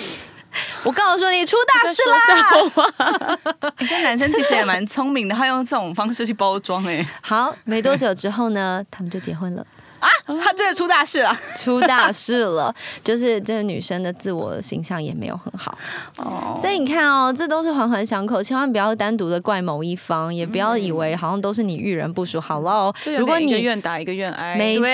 [0.85, 3.39] 我告诉你，出大事啦！
[3.89, 9.66] 这男生其实也蛮聪明的，他用这种方式去包装哎、好，没多久之后呢，他们就结婚了。
[10.05, 10.11] 啊，
[10.42, 11.34] 他真的出大事了。
[11.57, 15.76] 出大事了，就是这个女生的自我形象也没有很好，
[16.18, 22.40] 哦，所以你看哦，这都是环环相扣，千万不要单独的怪某一方，也不要以为好像都是你遇人不淑。
[22.40, 24.84] 好喽如果点一个你愿打一个愿挨，没错，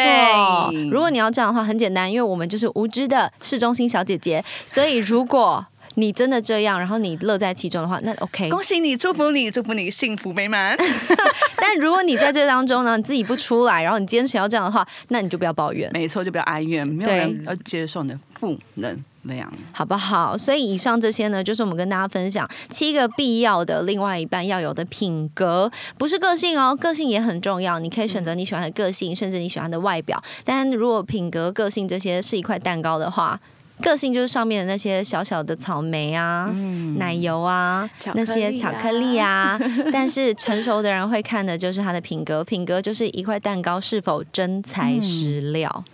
[0.92, 5.66] 如果你要这样的话，很简单，因为我们就是无知的市中心小姐姐，所以如果
[6.00, 8.48] 你真的这样，然后你乐在其中的话，那 OK。
[8.48, 10.76] 恭喜你，祝福你，祝福你幸福美满。
[11.56, 15.90] 但如果你在这当中呢，你自己不出来，然后你坚持要这样的话，那你就不要抱怨。
[15.92, 19.52] 没错，就不要哀怨，没有人要接受你的负能量。
[19.72, 20.36] 好不好？
[20.38, 27.78] 所以以上这些呢，就是我们跟大家分享七个必要的另外一半要有的品格，不是个性哦，个性也很重要。
[27.78, 30.22] 你可以选择你喜欢的个性，甚至你喜欢的外表。
[30.44, 33.38] 但如果品格、个性这些是一块蛋糕的话，
[33.80, 36.52] 个性就是上面的那些小小的草莓啊、
[36.98, 39.58] 奶油啊、那些巧克力啊。
[39.92, 45.84] 但是成熟的人会看的就是它的品格，品格就是一块蛋糕是否真材实料。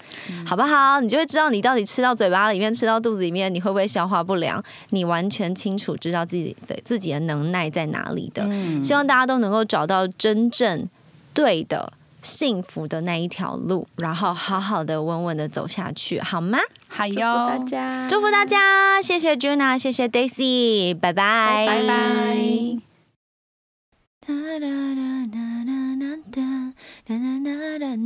[0.44, 1.00] 好不好？
[1.00, 4.62] 你就会知道你到底吃到嘴巴里面，吃到肚子里面，你会不会消化不良？
[4.90, 8.48] 你完全清楚知道自己的自己的能耐在哪里的。
[8.82, 10.88] 希望大家都能够找到真正
[11.32, 11.92] 对的。
[12.26, 16.58] 幸福的那一条路，然后好好的、稳稳的走下去，好吗？
[16.88, 21.94] 好哟祝福大家，祝福大家，谢谢 Juna，谢谢 Daisy，拜拜，拜拜。
[24.26, 24.96] 啦啦啦
[25.30, 26.18] 啦啦啦啦
[27.06, 27.96] 啦啦啦啦